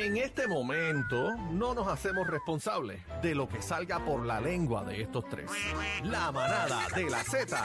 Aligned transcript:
En 0.00 0.16
este 0.16 0.48
momento 0.48 1.36
no 1.50 1.74
nos 1.74 1.86
hacemos 1.86 2.26
responsables 2.26 3.02
de 3.20 3.34
lo 3.34 3.46
que 3.46 3.60
salga 3.60 4.02
por 4.02 4.24
la 4.24 4.40
lengua 4.40 4.82
de 4.82 5.02
estos 5.02 5.28
tres. 5.28 5.50
La 6.04 6.32
manada 6.32 6.88
de 6.96 7.10
la 7.10 7.22
Z 7.22 7.62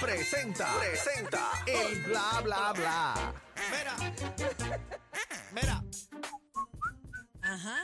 presenta, 0.00 0.66
presenta 0.78 1.50
el 1.66 2.04
bla 2.04 2.40
bla 2.42 2.72
bla. 2.72 3.34
Mira. 3.70 3.94
Mira. 5.52 5.84
Ajá. 7.42 7.76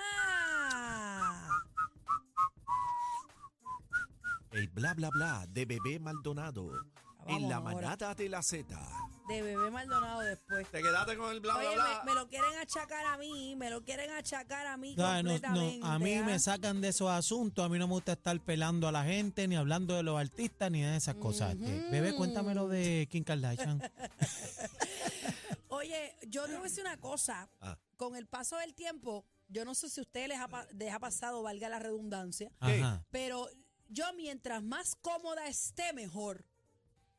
El 4.50 4.68
bla 4.68 4.94
bla 4.94 5.10
bla 5.10 5.44
de 5.46 5.66
bebé 5.66 6.00
Maldonado 6.00 6.70
en 7.28 7.48
la 7.48 7.56
ahora. 7.56 7.74
manada 7.74 8.14
de 8.14 8.28
la 8.28 8.42
Z. 8.42 8.66
De 9.28 9.42
bebé 9.42 9.70
Maldonado 9.70 10.20
después. 10.20 10.66
Te 10.70 10.80
quedaste 10.80 11.16
con 11.18 11.30
el 11.30 11.40
bla 11.40 11.56
Oye, 11.56 11.74
bla 11.74 11.84
bla. 11.84 12.02
me, 12.04 12.12
me 12.12 12.14
lo 12.18 12.28
quieren 12.28 12.56
achacar 12.58 13.04
a 13.04 13.18
mí, 13.18 13.56
me 13.56 13.68
lo 13.68 13.84
quieren 13.84 14.10
achacar 14.10 14.66
a 14.66 14.78
mí 14.78 14.90
Ay, 14.96 14.96
no, 14.96 15.04
no, 15.12 15.28
completamente. 15.34 15.86
a 15.86 15.98
mí 15.98 16.14
¿ah? 16.14 16.22
me 16.24 16.38
sacan 16.38 16.80
de 16.80 16.88
esos 16.88 17.10
asuntos, 17.10 17.62
a 17.64 17.68
mí 17.68 17.78
no 17.78 17.86
me 17.88 17.92
gusta 17.92 18.12
estar 18.12 18.40
pelando 18.40 18.88
a 18.88 18.92
la 18.92 19.04
gente, 19.04 19.46
ni 19.46 19.54
hablando 19.56 19.94
de 19.94 20.02
los 20.02 20.18
artistas, 20.18 20.70
ni 20.70 20.80
de 20.80 20.96
esas 20.96 21.16
cosas. 21.16 21.52
Este, 21.54 21.90
Bebé, 21.90 22.14
cuéntame 22.16 22.54
lo 22.54 22.68
de 22.68 23.06
Kim 23.10 23.22
Kardashian. 23.22 23.82
Oye, 25.68 26.14
yo 26.28 26.44
te 26.46 26.52
voy 26.52 26.60
a 26.60 26.62
decir 26.64 26.80
una 26.84 26.96
cosa. 26.98 27.48
Ah. 27.60 27.76
Con 27.96 28.16
el 28.16 28.26
paso 28.26 28.56
del 28.56 28.74
tiempo, 28.74 29.26
yo 29.48 29.64
no 29.64 29.74
sé 29.74 29.90
si 29.90 30.00
a 30.00 30.04
ustedes 30.04 30.28
les 30.28 30.38
ha, 30.38 30.48
pa- 30.48 30.66
les 30.72 30.92
ha 30.92 30.98
pasado, 30.98 31.42
valga 31.42 31.68
la 31.68 31.78
redundancia, 31.78 32.50
Ajá. 32.60 33.04
pero 33.10 33.48
yo 33.88 34.04
mientras 34.14 34.62
más 34.62 34.94
cómoda 34.96 35.46
esté, 35.48 35.92
mejor. 35.92 36.44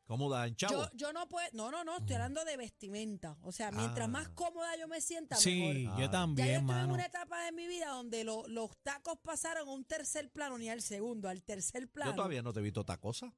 Cómoda 0.09 0.47
en 0.47 0.55
chavo. 0.55 0.73
Yo, 0.73 0.89
yo 0.95 1.13
no 1.13 1.29
puedo, 1.29 1.47
no, 1.53 1.69
no, 1.69 1.83
no, 1.83 1.97
estoy 1.97 2.15
hablando 2.15 2.43
de 2.43 2.57
vestimenta. 2.57 3.37
O 3.43 3.51
sea, 3.51 3.69
mientras 3.69 4.05
Ah. 4.07 4.11
más 4.11 4.27
cómoda 4.29 4.75
yo 4.75 4.87
me 4.87 5.01
sienta, 5.01 5.35
Sí, 5.35 5.59
mejor. 5.61 5.75
yo 5.77 5.89
Ah. 5.91 5.95
Ya 5.99 6.03
yo 6.05 6.09
también, 6.09 6.47
estuve 6.47 6.59
en 6.61 6.65
mano. 6.65 6.93
una 6.95 7.05
etapa 7.05 7.45
de 7.45 7.51
mi 7.51 7.67
vida 7.67 7.89
donde 7.89 8.23
lo- 8.23 8.47
los 8.47 8.75
tacos 8.81 9.19
pasaron 9.21 9.67
a 9.69 9.71
un 9.71 9.85
tercer 9.85 10.31
plano, 10.31 10.57
ni 10.57 10.67
al 10.67 10.81
segundo, 10.81 11.29
al 11.29 11.43
tercer 11.43 11.87
plano. 11.91 12.09
Yo 12.13 12.15
todavía 12.15 12.41
no 12.41 12.51
te 12.51 12.59
he 12.59 12.63
visto 12.63 12.81
otra 12.81 12.97
cosa. 12.97 13.31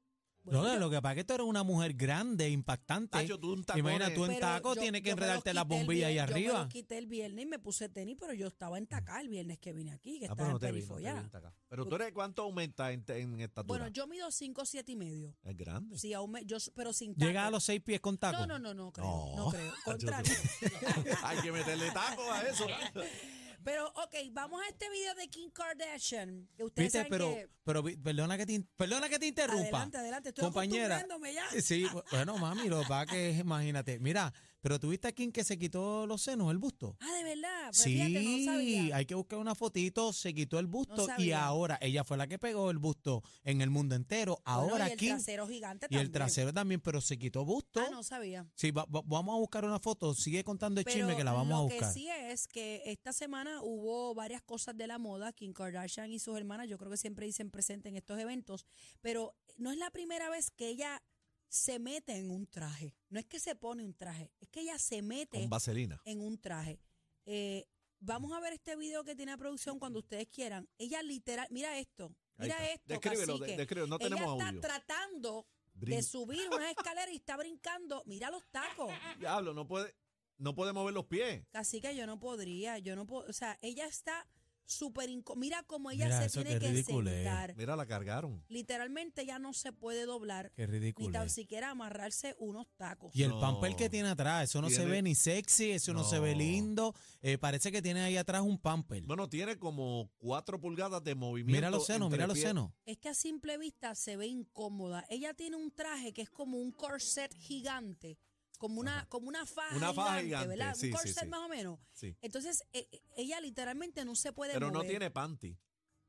Bueno, 0.44 0.64
No, 0.64 0.76
lo 0.78 0.90
que 0.90 1.00
pasa 1.02 1.12
es 1.14 1.18
que 1.18 1.24
tú 1.26 1.34
eres 1.36 1.46
una 1.46 1.62
mujer 1.64 1.94
grande, 1.94 2.50
impactante. 2.50 3.12
Tacho, 3.20 3.40
tú 3.40 3.54
un 3.54 3.64
Imagina 3.76 4.12
tú 4.14 4.26
en 4.26 4.30
pero 4.32 4.40
taco, 4.40 4.74
yo- 4.74 4.82
tienes 4.82 5.02
que 5.04 5.12
enredarte 5.12 5.54
las 5.54 5.68
bombillas 5.68 6.08
ahí 6.10 6.16
vier- 6.16 6.26
Yo 6.26 6.26
me 6.28 6.34
arriba. 6.34 6.70
quité 6.70 6.98
el 6.98 7.06
viernes 7.06 7.44
y 7.44 7.46
me 7.46 7.60
puse 7.60 7.90
tenis, 7.90 8.18
pero 8.20 8.34
yo 8.34 8.48
estaba 8.48 8.80
en 8.80 8.88
Tacá 8.88 9.22
el 9.22 9.30
viernes 9.30 9.60
que 9.60 9.72
vine 9.72 9.92
aquí, 9.92 10.18
que 10.20 10.26
Ah, 10.26 10.30
estaba 10.32 10.36
pero 10.38 10.48
en 10.48 10.54
no 10.54 10.60
te 10.60 10.72
vi, 10.72 10.86
no 10.86 10.98
en. 10.98 11.30
Pero 11.70 11.86
tú 11.86 11.96
eres 11.96 12.12
cuánto 12.12 12.42
aumenta 12.42 12.92
en, 12.92 13.04
en 13.08 13.40
estatura. 13.42 13.68
Bueno, 13.68 13.88
yo 13.94 14.08
mido 14.08 14.32
5, 14.32 14.66
7 14.66 14.92
y 14.92 14.96
medio. 14.96 15.36
es 15.44 15.56
grande. 15.56 15.98
Sí, 16.00 16.12
aún 16.14 16.32
me- 16.32 16.44
yo, 16.46 16.58
pero 16.76 16.92
sin 16.92 17.14
taco. 17.14 17.26
Llega 17.28 17.46
a 17.46 17.52
los 17.52 17.64
seis 17.64 17.82
pies 17.82 18.00
con 18.02 18.18
taco. 18.18 18.40
No, 18.40 18.48
no, 18.48 18.58
no, 18.60 18.74
no 18.74 18.92
creo, 18.92 19.06
No. 19.06 19.36
no, 19.36 19.50
creo. 19.52 19.72
Contrario. 19.86 20.34
Hay 21.24 21.38
que 21.42 21.52
meterle 21.52 21.92
taco 21.92 22.32
a 22.32 22.42
eso. 22.42 22.66
pero, 23.64 23.88
ok, 23.90 24.16
vamos 24.32 24.62
a 24.62 24.68
este 24.70 24.90
video 24.90 25.14
de 25.16 25.28
Kim 25.30 25.50
Kardashian. 25.52 26.48
Que 26.56 26.64
ustedes 26.64 26.86
Viste, 26.88 26.98
saben 27.00 27.10
pero, 27.12 27.34
que... 27.34 27.50
pero 27.64 27.84
vi- 27.84 27.98
perdona 27.98 28.38
que 28.38 28.46
te, 28.46 28.54
in- 28.54 28.70
perdona 28.76 29.10
que 29.10 29.20
te 29.20 29.28
interrumpa. 29.28 29.62
Adelante, 29.78 29.98
adelante. 29.98 30.30
Estoy 30.30 30.44
Compañera. 30.46 30.96
acostumbrándome 30.98 31.34
ya. 31.34 31.62
Sí, 31.62 31.84
bu- 31.86 32.04
bueno, 32.12 32.38
mami, 32.38 32.68
lo 32.70 32.82
que 32.82 32.88
pasa 32.88 33.12
que 33.12 33.30
es, 33.32 33.40
imagínate. 33.40 34.00
Mira, 34.00 34.34
pero 34.62 34.80
tuviste 34.80 35.08
a 35.08 35.12
Kim 35.12 35.32
que 35.32 35.44
se 35.44 35.58
quitó 35.58 36.06
los 36.08 36.22
senos, 36.22 36.52
el 36.52 36.58
busto. 36.58 36.98
Ah, 37.00 37.14
de 37.14 37.24
verdad. 37.24 37.61
Pues 37.68 37.84
fíjate, 37.84 38.12
no 38.14 38.20
Sí, 38.20 38.46
sabía. 38.46 38.96
hay 38.96 39.06
que 39.06 39.16
buscar 39.16 39.40
una 39.40 39.56
fotito, 39.56 40.14
se 40.14 40.34
quitó 40.34 40.60
el 40.60 40.68
busto 40.68 41.08
y 41.18 41.32
ahora 41.32 41.78
ella 41.82 42.04
fue 42.04 42.18
la 42.18 42.28
que 42.28 42.38
pegó 42.40 42.70
el 42.72 42.78
busto 42.78 43.24
en 43.44 43.62
el 43.62 43.70
mundo 43.70 43.96
entero. 43.96 44.42
Bueno, 44.46 44.62
Ahora 44.72 44.90
y 44.90 44.92
el 44.94 44.98
Kim 44.98 45.10
trasero 45.10 45.48
gigante 45.48 45.88
y 45.90 45.96
el 45.96 46.00
también. 46.00 46.12
trasero 46.12 46.54
también, 46.54 46.82
pero 46.82 47.02
se 47.02 47.18
quitó 47.18 47.46
busto. 47.46 47.80
Ah, 47.82 47.90
no 47.92 48.04
sabía. 48.04 48.48
Sí, 48.56 48.72
va- 48.72 48.86
va- 48.86 49.04
vamos 49.06 49.36
a 49.36 49.40
buscar 49.40 49.66
una 49.66 49.80
foto, 49.80 50.14
sigue 50.14 50.44
contando 50.44 50.80
el 50.82 50.86
Pero 50.86 50.98
chisme 50.98 51.16
que 51.16 51.24
la 51.24 51.32
vamos 51.34 51.50
lo 51.50 51.56
a 51.56 51.62
buscar. 51.62 51.94
que 51.94 52.00
sí 52.00 52.08
es 52.10 52.48
que 52.48 52.82
esta 52.86 53.14
semana 53.14 53.62
hubo 53.62 54.14
varias 54.16 54.42
cosas 54.42 54.76
de 54.78 54.88
la 54.88 54.98
moda. 54.98 55.32
Kim 55.34 55.54
Kardashian 55.54 56.12
y 56.12 56.20
sus 56.20 56.36
hermanas, 56.38 56.68
yo 56.68 56.78
creo 56.78 56.92
que 56.92 56.98
siempre 56.98 57.26
dicen 57.26 57.52
presente 57.52 57.90
en 57.90 57.96
estos 57.96 58.20
eventos, 58.20 58.66
pero 59.02 59.36
no 59.58 59.72
es 59.72 59.78
la 59.78 59.90
primera 59.92 60.30
vez 60.30 60.52
que 60.52 60.70
ella 60.70 61.02
se 61.48 61.80
mete 61.80 62.16
en 62.16 62.32
un 62.32 62.48
traje. 62.48 62.96
No 63.10 63.20
es 63.20 63.26
que 63.26 63.38
se 63.40 63.56
pone 63.56 63.84
un 63.84 63.94
traje, 63.94 64.32
es 64.40 64.48
que 64.48 64.62
ella 64.62 64.80
se 64.80 65.02
mete 65.02 65.38
Con 65.40 65.50
vaselina. 65.50 66.02
en 66.06 66.22
un 66.22 66.38
traje. 66.40 66.80
Eh, 67.26 67.66
vamos 68.00 68.32
a 68.34 68.40
ver 68.40 68.54
este 68.54 68.76
video 68.76 69.04
que 69.04 69.16
tiene 69.16 69.32
la 69.32 69.38
producción 69.38 69.80
cuando 69.80 70.00
ustedes 70.00 70.28
quieran. 70.28 70.68
Ella 70.78 71.02
literal, 71.04 71.48
mira 71.52 71.78
esto, 71.78 72.16
mira 72.38 72.56
está. 72.56 72.72
esto, 72.72 72.84
Descríbelo, 72.88 73.38
de- 73.38 73.58
descríbelo, 73.58 73.88
no 73.88 73.96
ella 74.00 74.10
tenemos 74.10 74.34
está 74.38 74.48
audio. 74.48 74.62
tratando 74.62 75.48
de 75.74 76.02
subir 76.04 76.48
una 76.50 76.70
escalera 76.72 77.12
y 77.12 77.16
está 77.18 77.38
brincando. 77.38 78.04
Mira 78.06 78.30
los 78.30 78.44
tacos. 78.52 78.90
Diablo, 79.20 79.54
no 79.54 79.68
puede, 79.68 79.96
no 80.38 80.54
puede 80.56 80.74
mover 80.74 80.94
los 80.94 81.06
pies. 81.06 81.46
Casi 81.52 81.80
que 81.82 81.96
yo 81.96 82.06
no 82.08 82.20
podría, 82.20 82.78
yo 82.80 82.96
no 82.96 83.06
puedo, 83.06 83.28
o 83.30 83.34
sea, 83.34 83.58
ella 83.62 83.86
está 83.86 84.28
súper 84.66 85.10
Mira 85.36 85.64
cómo 85.64 85.92
ella 85.92 86.06
Mira 86.06 86.20
se 86.20 86.26
eso, 86.28 86.42
tiene 86.44 86.60
qué 86.60 86.66
que 86.66 86.72
ridículo 86.72 87.10
es. 87.10 87.16
sentar. 87.18 87.56
Mira, 87.58 87.76
la 87.76 87.86
cargaron. 87.86 88.44
Literalmente 88.48 89.26
ya 89.26 89.40
no 89.40 89.54
se 89.54 89.74
puede 89.74 90.06
doblar, 90.06 90.52
Qué 90.56 90.66
ni 90.68 90.74
ridículo. 90.74 91.12
tan 91.12 91.28
es. 91.28 91.34
siquiera 91.34 91.72
amarrarse 91.72 92.36
unos 92.40 92.68
tacos. 92.78 93.16
Y 93.16 93.24
el 93.24 93.30
No. 93.32 93.40
pamper 93.42 93.76
que 93.76 93.90
tiene 93.90 94.10
atrás, 94.10 94.46
eso 94.46 94.62
no 94.62 94.70
se 94.70 94.78
Tiene- 94.78 94.92
ve 94.92 95.02
ni 95.02 95.16
sexy, 95.16 95.72
eso 95.72 95.94
no, 95.94 96.04
se 96.04 96.20
ve 96.20 96.32
No. 96.34 96.38
lindo. 96.40 96.96
eh, 97.24 97.38
parece 97.38 97.72
que 97.72 97.82
tiene 97.82 98.02
ahí 98.02 98.18
atrás 98.18 98.42
un 98.42 98.58
pamper. 98.58 99.04
Bueno, 99.04 99.30
tiene 99.30 99.58
como 99.60 100.10
cuatro 100.18 100.60
pulgadas 100.60 101.04
de 101.04 101.14
movimiento. 101.16 101.58
mira 101.58 101.70
los 101.70 101.86
senos, 101.86 102.08
entre 102.08 102.18
mira 102.18 102.28
los 102.28 102.40
senos. 102.40 102.72
Es 102.86 102.98
que 102.98 103.10
a 103.10 103.14
simple 103.14 103.58
vista 103.58 103.94
se 103.96 104.18
ve 104.18 104.26
incómoda. 104.28 105.06
Ella 105.10 105.34
tiene 105.34 105.56
un 105.58 105.70
traje 105.72 106.14
que 106.14 106.22
es 106.24 106.30
como 106.30 106.58
un 106.58 106.72
corset 106.72 107.32
gigante, 107.38 108.18
como 108.62 108.80
una, 108.80 109.08
como 109.10 109.28
una 109.28 109.44
faja 109.48 109.76
Una 109.76 109.92
faja 109.92 110.22
gigante, 110.22 110.26
gigante, 110.28 110.48
¿verdad? 110.50 110.76
sí, 110.76 110.86
un 110.86 110.92
corset 110.92 111.24
sí. 111.24 111.28
más 111.28 111.40
o 111.40 111.50
menos. 111.50 111.80
Sí. 111.94 112.16
Entonces, 112.22 112.64
e- 112.72 112.88
e- 112.92 113.02
ella 113.18 113.42
literalmente 113.42 114.06
no 114.06 114.14
se 114.16 114.32
puede 114.34 114.54
Pero 114.54 114.70
no 114.70 114.84
tiene 114.84 115.10
panty. 115.10 115.58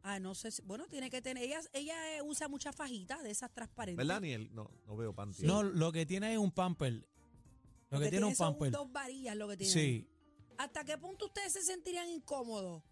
Ah, 0.02 0.18
no 0.20 0.34
sé. 0.34 0.50
si- 0.50 0.60
bueno, 0.62 0.86
tiene 0.86 1.08
que 1.08 1.22
tener. 1.22 1.42
Ella, 1.44 1.60
ella 1.72 2.16
eh, 2.18 2.20
usa 2.22 2.48
muchas 2.48 2.76
fajitas 2.76 3.22
de 3.22 3.30
esas 3.30 3.50
transparentes. 3.54 3.96
¿Verdad, 4.06 4.20
Niel? 4.20 4.54
No, 4.54 4.70
no 4.86 4.96
veo 4.96 5.14
panty. 5.14 5.44
No, 5.46 5.62
lo 5.62 5.92
que 5.92 6.04
tiene 6.04 6.32
es 6.34 6.38
un 6.38 6.50
pamper. 6.52 7.08
Lo 7.88 7.98
que 7.98 8.10
tiene 8.10 8.26
un 8.26 8.34
son 8.36 8.52
pamper. 8.52 8.70
dos 8.70 8.92
varillas 8.92 9.34
lo 9.34 9.48
que 9.48 9.56
tiene. 9.56 9.72
Sí. 9.72 10.06
¿Hasta 10.58 10.84
qué 10.84 10.98
punto 10.98 11.24
ustedes 11.26 11.54
se 11.54 11.62
sentirían 11.62 12.08
incómodos 12.10 12.82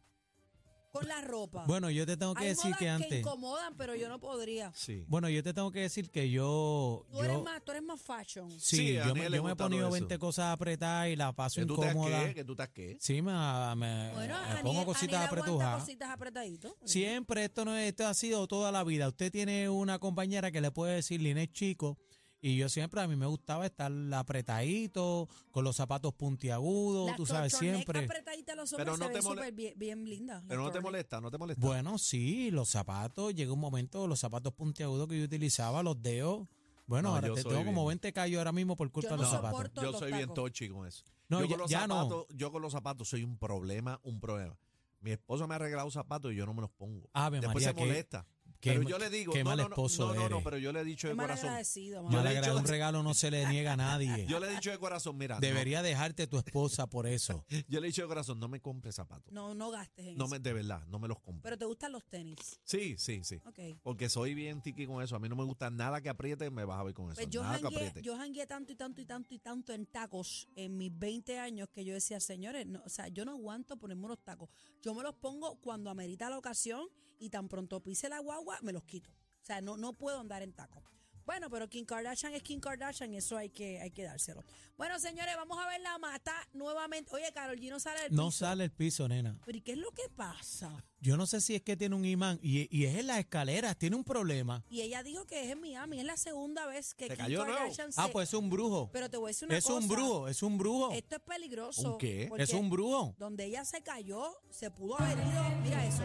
con 0.92 1.06
la 1.06 1.21
ropa? 1.21 1.65
Bueno, 1.66 1.91
yo 1.91 2.04
te 2.06 2.16
tengo 2.16 2.34
que 2.34 2.42
Hay 2.44 2.48
decir 2.50 2.65
modas 2.66 2.78
que 2.78 2.88
antes. 2.88 3.19
incomodan, 3.21 3.77
pero 3.77 3.94
yo 3.94 4.09
no 4.09 4.19
podría. 4.19 4.72
Sí. 4.75 5.04
Bueno, 5.09 5.28
yo 5.28 5.42
te 5.42 5.53
tengo 5.53 5.71
que 5.71 5.81
decir 5.81 6.10
que 6.10 6.31
yo. 6.31 7.06
Tú 7.10 7.19
yo 7.19 7.25
eres 7.25 7.42
más, 7.42 7.62
más 7.91 8.01
fashion. 8.03 8.51
Sí, 8.51 8.77
Sí, 8.77 8.97
a 8.99 9.05
yo, 9.06 9.11
Aniel 9.11 9.15
me, 9.25 9.31
le 9.31 9.37
yo 9.37 9.43
me 9.43 9.49
he 9.49 9.53
gusta 9.53 9.65
ponido 9.65 9.87
todo 9.87 9.97
eso. 9.97 10.05
20 10.06 10.19
cosas 10.19 10.45
apretadas 10.53 11.09
y 11.09 11.17
la 11.17 11.33
paso 11.33 11.61
¿Que 11.61 11.67
tú 11.67 11.75
incómoda. 11.75 12.25
qué? 12.28 12.34
¿Que 12.34 12.45
tú 12.45 12.53
estás 12.53 12.69
qué? 12.71 12.97
Sí, 13.01 13.15
me, 13.23 13.33
me, 13.33 14.11
Bueno, 14.12 14.17
me 14.17 14.47
Aniel- 14.51 14.62
pongo 14.62 14.84
cositas 14.84 15.03
Aniel 15.15 15.15
aguanta 15.28 15.41
apretujadas. 15.41 15.81
cositas 15.84 16.11
apretaditos. 16.11 16.73
Siempre, 16.84 17.45
esto 17.45 17.65
no 17.65 17.77
es, 17.77 17.89
esto 17.89 18.06
ha 18.06 18.15
sido 18.15 18.47
toda 18.47 18.73
la 18.73 18.84
vida. 18.84 19.09
Usted 19.09 19.31
tiene 19.31 19.69
una 19.69 19.99
compañera 19.99 20.51
que 20.51 20.61
le 20.61 20.71
puede 20.71 20.95
decir 20.95 21.21
Linet 21.21 21.53
Chico, 21.53 21.99
y 22.43 22.56
yo 22.56 22.71
siempre, 22.71 23.03
a 23.03 23.06
mí 23.06 23.17
me 23.17 23.27
gustaba 23.27 23.67
estar 23.67 23.93
apretadito, 24.15 25.28
con 25.51 25.62
los 25.62 25.77
zapatos 25.77 26.15
puntiagudos, 26.15 27.09
Las 27.09 27.17
tú 27.17 27.27
sabes, 27.27 27.53
turtleneck 27.53 27.77
siempre. 27.77 28.05
apretaditas 28.07 28.57
los 28.57 28.72
hombres 28.72 28.84
Pero 28.87 28.97
no 28.97 29.05
se 29.07 29.11
te 29.12 29.19
ven 29.19 29.25
mole- 29.25 29.41
súper 29.43 29.53
bien, 29.55 29.75
bien 29.77 30.05
lindas. 30.09 30.43
Pero 30.49 30.61
las 30.62 30.67
no 30.69 30.72
te 30.72 30.78
turtleneck. 30.78 30.83
molesta, 30.84 31.21
no 31.21 31.31
te 31.31 31.37
molesta. 31.39 31.67
Bueno, 31.67 31.99
sí, 31.99 32.51
los 32.51 32.71
zapatos, 32.71 33.34
llega 33.34 33.53
un 33.53 33.61
momento, 33.61 34.07
los 34.07 34.21
zapatos 34.21 34.55
puntiagudos 34.55 35.07
que 35.09 35.19
yo 35.19 35.25
utilizaba, 35.27 35.83
los 35.83 36.01
dedos. 36.03 36.49
Bueno, 36.91 37.11
No, 37.11 37.15
ahora 37.15 37.28
yo 37.28 37.34
te 37.34 37.43
soy 37.43 37.53
tengo 37.53 37.65
como 37.65 37.83
bien. 37.83 37.89
20 38.01 38.12
callos 38.12 38.39
ahora 38.39 38.51
mismo 38.51 38.75
por 38.77 38.91
culpa 38.91 39.11
Yo 39.11 39.15
de 39.17 39.23
los 39.23 39.31
no 39.31 39.37
zapatos. 39.37 39.56
soporto 39.59 39.81
yo 39.83 39.91
los 39.93 39.99
soy 40.01 40.09
bien 40.12 40.23
tacos. 40.23 40.34
tochi 40.34 40.69
con 40.69 40.87
eso. 40.89 41.05
No, 41.28 41.39
yo, 41.39 41.45
ya- 41.47 41.51
con 41.51 41.59
los 41.61 41.71
ya 41.71 41.87
no. 41.87 41.95
zapatos, 41.95 42.27
yo 42.31 42.51
con 42.51 42.62
los 42.62 42.73
zapatos 42.73 43.09
soy 43.09 43.23
un 43.23 43.39
problema, 43.39 44.01
un 44.03 44.19
problema. 44.19 44.59
Mi 45.01 45.12
esposa 45.12 45.47
me 45.47 45.55
ha 45.55 45.59
regalado 45.59 45.89
zapatos 45.93 46.33
y 46.33 46.34
yo 46.34 46.47
no 46.47 46.53
me 46.53 46.62
los 46.62 46.71
pongo. 46.73 47.09
Ave 47.12 47.39
Después 47.39 47.55
María, 47.65 47.69
se 47.69 47.75
qué- 47.77 47.81
molesta. 47.81 48.27
Qué 48.60 48.72
pero 48.72 48.82
yo 48.88 48.98
le 48.98 49.10
digo, 49.10 49.32
qué 49.32 49.43
no, 49.43 49.50
mal 49.50 49.59
no, 49.59 49.65
esposo 49.65 50.09
no, 50.09 50.15
no, 50.15 50.28
no, 50.28 50.43
pero 50.44 50.59
yo 50.59 50.72
le 50.72 50.81
he 50.81 50.84
dicho 50.84 51.09
de 51.09 51.12
Qué 51.12 51.16
mal 51.16 51.26
corazón. 51.26 51.48
agradecido, 51.48 52.03
Yo 52.03 52.03
mamá. 52.04 52.22
le 52.22 52.31
he 52.31 52.34
Malagra- 52.34 52.47
dicho- 52.48 52.59
un 52.59 52.65
regalo 52.66 53.03
no 53.03 53.15
se 53.15 53.31
le 53.31 53.47
niega 53.48 53.72
a 53.72 53.76
nadie. 53.76 54.26
Yo 54.26 54.38
le 54.41 54.47
he 54.48 54.50
dicho 54.50 54.71
de 54.71 54.78
corazón, 54.78 55.16
mira, 55.19 55.37
no, 55.37 55.41
Debería 55.41 55.82
dejarte 55.82 56.26
tu 56.26 56.38
esposa 56.38 56.87
por 56.87 57.06
eso. 57.06 57.44
yo 57.69 57.81
le 57.81 57.87
he 57.87 57.91
dicho 57.91 58.03
de 58.03 58.09
corazón, 58.09 58.38
no 58.38 58.48
me 58.48 58.60
compres 58.60 58.94
zapatos. 58.94 59.33
No, 59.33 59.54
no 59.54 59.71
gastes 59.71 60.07
en 60.07 60.16
No 60.16 60.24
eso. 60.27 60.33
me, 60.33 60.39
de 60.39 60.53
verdad, 60.53 60.86
no 60.86 60.98
me 60.98 61.09
los 61.09 61.18
compro. 61.21 61.42
Pero 61.42 61.59
te 61.59 61.65
gustan 61.65 61.92
los 61.92 62.04
tenis. 62.09 62.60
Sí, 62.65 62.97
sí, 62.98 63.24
sí. 63.24 63.36
Ok. 63.47 63.59
Porque 63.83 64.09
soy 64.09 64.34
bien 64.34 64.60
tiki 64.62 64.86
con 64.86 65.03
eso. 65.03 65.16
A 65.16 65.18
mí 65.18 65.28
no 65.28 65.36
me 65.36 65.45
gusta 65.45 65.71
nada 65.71 66.01
que 66.01 66.09
apriete, 66.09 66.51
me 66.51 66.65
vas 66.65 66.78
a 66.78 66.83
ver 66.84 66.95
con 66.95 67.07
eso. 67.07 67.16
Pues 67.16 67.28
yo 67.30 67.42
nada 67.42 67.57
que 67.57 67.62
jangué, 67.65 67.77
apriete. 67.89 68.03
yo 68.03 68.16
tanto 68.47 68.72
y 68.72 68.77
tanto 68.77 69.01
y 69.01 69.07
tanto 69.07 69.34
y 69.34 69.39
tanto 69.39 69.72
en 69.72 69.86
tacos 69.86 70.48
en 70.57 70.77
mis 70.77 70.97
20 70.97 71.39
años 71.39 71.68
que 71.72 71.84
yo 71.84 71.95
decía, 71.95 72.21
señores, 72.21 72.66
no, 72.66 72.83
o 72.84 72.89
sea, 72.89 73.09
yo 73.09 73.24
no 73.24 73.33
aguanto 73.33 73.77
ponerme 73.77 74.04
unos 74.04 74.18
tacos. 74.22 74.48
Yo 74.83 74.95
me 74.95 75.03
los 75.03 75.15
pongo 75.15 75.57
cuando 75.60 75.91
amerita 75.91 76.30
la 76.30 76.39
ocasión 76.39 76.86
y 77.21 77.31
tan 77.31 77.49
pronto 77.49 77.81
pise 77.81 78.09
la 78.09 78.19
guagua, 78.19 78.59
me 78.63 78.72
los 78.72 78.83
quito. 78.83 79.11
O 79.11 79.45
sea, 79.45 79.61
no, 79.61 79.77
no 79.77 79.93
puedo 79.93 80.19
andar 80.19 80.43
en 80.43 80.53
tacos. 80.53 80.83
Bueno, 81.27 81.49
pero 81.49 81.69
Kim 81.69 81.84
Kardashian 81.84 82.34
es 82.34 82.43
Kim 82.43 82.59
Kardashian 82.59 83.15
eso 83.15 83.37
hay 83.37 83.51
que, 83.51 83.81
hay 83.81 83.93
que 83.93 84.03
dárselo. 84.03 84.43
Bueno, 84.77 84.99
señores, 84.99 85.37
vamos 85.37 85.59
a 85.65 85.69
ver 85.69 85.81
la 85.81 85.97
mata 85.99 86.34
nuevamente. 86.55 87.15
Oye, 87.15 87.31
Carol 87.33 87.57
G 87.57 87.69
no 87.71 87.78
sale 87.78 88.01
del 88.03 88.15
No 88.15 88.27
piso. 88.28 88.39
sale 88.39 88.65
el 88.65 88.72
piso, 88.72 89.07
nena. 89.07 89.39
¿Pero 89.45 89.59
y 89.59 89.61
qué 89.61 89.72
es 89.72 89.78
lo 89.78 89.93
que 89.93 90.09
pasa? 90.17 90.84
Yo 90.99 91.17
no 91.17 91.27
sé 91.27 91.41
si 91.41 91.55
es 91.55 91.63
que 91.63 91.77
tiene 91.77 91.95
un 91.95 92.05
imán 92.05 92.41
y, 92.43 92.67
y 92.77 92.87
es 92.87 92.97
en 92.99 93.07
las 93.07 93.19
escaleras, 93.21 93.77
tiene 93.78 93.95
un 93.95 94.03
problema. 94.03 94.65
Y 94.71 94.81
ella 94.81 95.05
dijo 95.05 95.25
que 95.27 95.45
es 95.45 95.51
en 95.53 95.61
Miami. 95.61 96.01
Es 96.01 96.05
la 96.05 96.17
segunda 96.17 96.67
vez 96.67 96.95
que 96.95 97.07
¿Se 97.07 97.15
Kim 97.15 97.25
cayó 97.25 97.39
de 97.41 97.45
nuevo? 97.45 97.59
Kardashian 97.61 97.93
se... 97.93 98.01
Ah, 98.01 98.09
pues 98.11 98.28
es 98.31 98.34
un 98.34 98.51
brujo. 98.51 98.91
Pero 98.93 99.09
te 99.09 99.17
voy 99.17 99.28
a 99.28 99.31
decir 99.31 99.47
una 99.47 99.59
Es 99.59 99.65
cosa. 99.65 99.78
un 99.78 99.89
brujo, 99.89 100.27
es 100.27 100.43
un 100.43 100.59
brujo. 100.59 100.91
Esto 100.93 101.17
es 101.17 101.22
peligroso. 101.22 101.93
¿Un 101.93 101.99
qué? 101.99 102.28
Es 102.39 102.53
un 102.55 102.71
brujo. 102.71 103.15
Donde 103.19 103.45
ella 103.45 103.65
se 103.65 103.83
cayó, 103.83 104.33
se 104.51 104.71
pudo 104.72 104.99
haber 105.01 105.19
ido. 105.19 105.45
Mira 105.63 105.87
eso. 105.87 106.03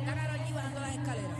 Mira 0.00 0.12
a 0.12 0.14
Karol 0.16 0.38
G 0.46 0.54
bajando 0.54 0.80
las 0.80 0.96
escaleras. 0.96 1.30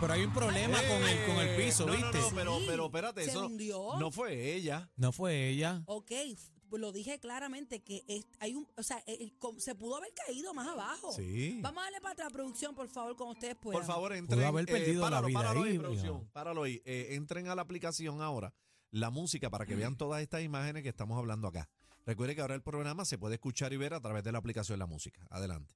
Pero 0.00 0.12
hay 0.12 0.22
un 0.24 0.32
problema 0.32 0.78
con 0.78 1.02
el, 1.02 1.26
con 1.26 1.36
el 1.38 1.56
piso, 1.56 1.82
Eh, 1.82 1.86
no, 1.88 1.92
¿viste? 1.94 2.18
No, 2.18 2.30
no, 2.30 2.36
pero, 2.36 2.58
Sí, 2.60 2.64
pero 2.68 2.84
espérate, 2.86 3.24
se 3.24 3.30
eso 3.30 3.46
hundió. 3.46 3.98
no 3.98 4.10
fue 4.12 4.54
ella. 4.54 4.88
No 4.96 5.10
fue 5.10 5.48
ella. 5.48 5.82
Ok, 5.86 6.12
f- 6.12 6.50
lo 6.70 6.92
dije 6.92 7.18
claramente 7.18 7.82
que 7.82 8.04
es- 8.06 8.24
hay 8.38 8.54
un, 8.54 8.68
o 8.76 8.82
sea, 8.84 9.02
el- 9.08 9.36
com- 9.40 9.58
se 9.58 9.74
pudo 9.74 9.96
haber 9.96 10.12
caído 10.14 10.54
más 10.54 10.68
abajo. 10.68 11.12
Sí. 11.12 11.58
Vamos 11.62 11.80
a 11.80 11.84
darle 11.86 12.00
para 12.00 12.12
atrás, 12.12 12.32
producción, 12.32 12.76
por 12.76 12.88
favor, 12.88 13.16
con 13.16 13.30
ustedes 13.30 13.56
puedan. 13.56 13.80
Por 13.80 13.86
favor, 13.86 14.12
entren. 14.12 14.44
haber 14.44 14.66
perdido 14.66 15.02
la 15.02 15.06
páralo, 15.10 15.26
vida 15.26 15.38
páralo 15.40 15.62
ahí, 15.64 15.78
producción. 15.78 16.18
viejo. 16.18 16.30
Páralo 16.32 16.62
ahí. 16.62 16.80
Eh, 16.84 17.08
entren 17.16 17.48
a 17.48 17.56
la 17.56 17.62
aplicación 17.62 18.22
ahora, 18.22 18.54
la 18.92 19.10
música, 19.10 19.50
para 19.50 19.66
que 19.66 19.74
vean 19.74 19.96
todas 19.98 20.22
estas 20.22 20.42
imágenes 20.42 20.84
que 20.84 20.90
estamos 20.90 21.18
hablando 21.18 21.48
acá. 21.48 21.68
Recuerde 22.08 22.34
que 22.34 22.40
ahora 22.40 22.54
el 22.54 22.62
programa 22.62 23.04
se 23.04 23.18
puede 23.18 23.34
escuchar 23.34 23.74
y 23.74 23.76
ver 23.76 23.92
a 23.92 24.00
través 24.00 24.24
de 24.24 24.32
la 24.32 24.38
aplicación 24.38 24.76
de 24.76 24.78
la 24.78 24.86
música. 24.86 25.20
Adelante. 25.28 25.74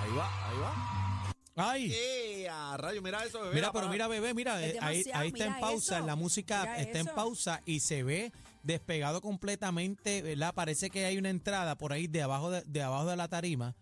Ahí 0.00 0.10
va, 0.16 0.48
ahí 0.48 0.56
va. 0.60 1.32
Ay. 1.56 1.92
¡Eh! 1.92 2.48
a 2.48 2.76
rayo! 2.76 3.02
Mira 3.02 3.24
eso, 3.24 3.40
bebé. 3.40 3.56
Mira, 3.56 3.72
pero 3.72 3.88
mira, 3.88 4.06
bebé, 4.06 4.34
mira, 4.34 4.64
Es 4.64 4.74
eh, 4.76 4.78
ahí, 4.80 5.02
ahí 5.14 5.28
está 5.30 5.46
en 5.46 5.58
pausa, 5.58 5.96
eso. 5.98 6.06
la 6.06 6.14
música 6.14 6.60
Mira 6.60 6.80
está 6.80 7.00
en 7.00 7.06
eso. 7.08 7.14
pausa 7.16 7.60
y 7.66 7.80
se 7.80 8.04
ve 8.04 8.32
despegado 8.62 9.20
completamente, 9.20 10.22
¿verdad? 10.22 10.54
Parece 10.54 10.90
que 10.90 11.04
hay 11.06 11.18
una 11.18 11.30
entrada 11.30 11.76
por 11.76 11.92
ahí 11.92 12.06
de 12.06 12.22
abajo 12.22 12.52
de, 12.52 12.62
de 12.62 12.82
abajo 12.82 13.06
de 13.06 13.16
la 13.16 13.26
tarima 13.26 13.74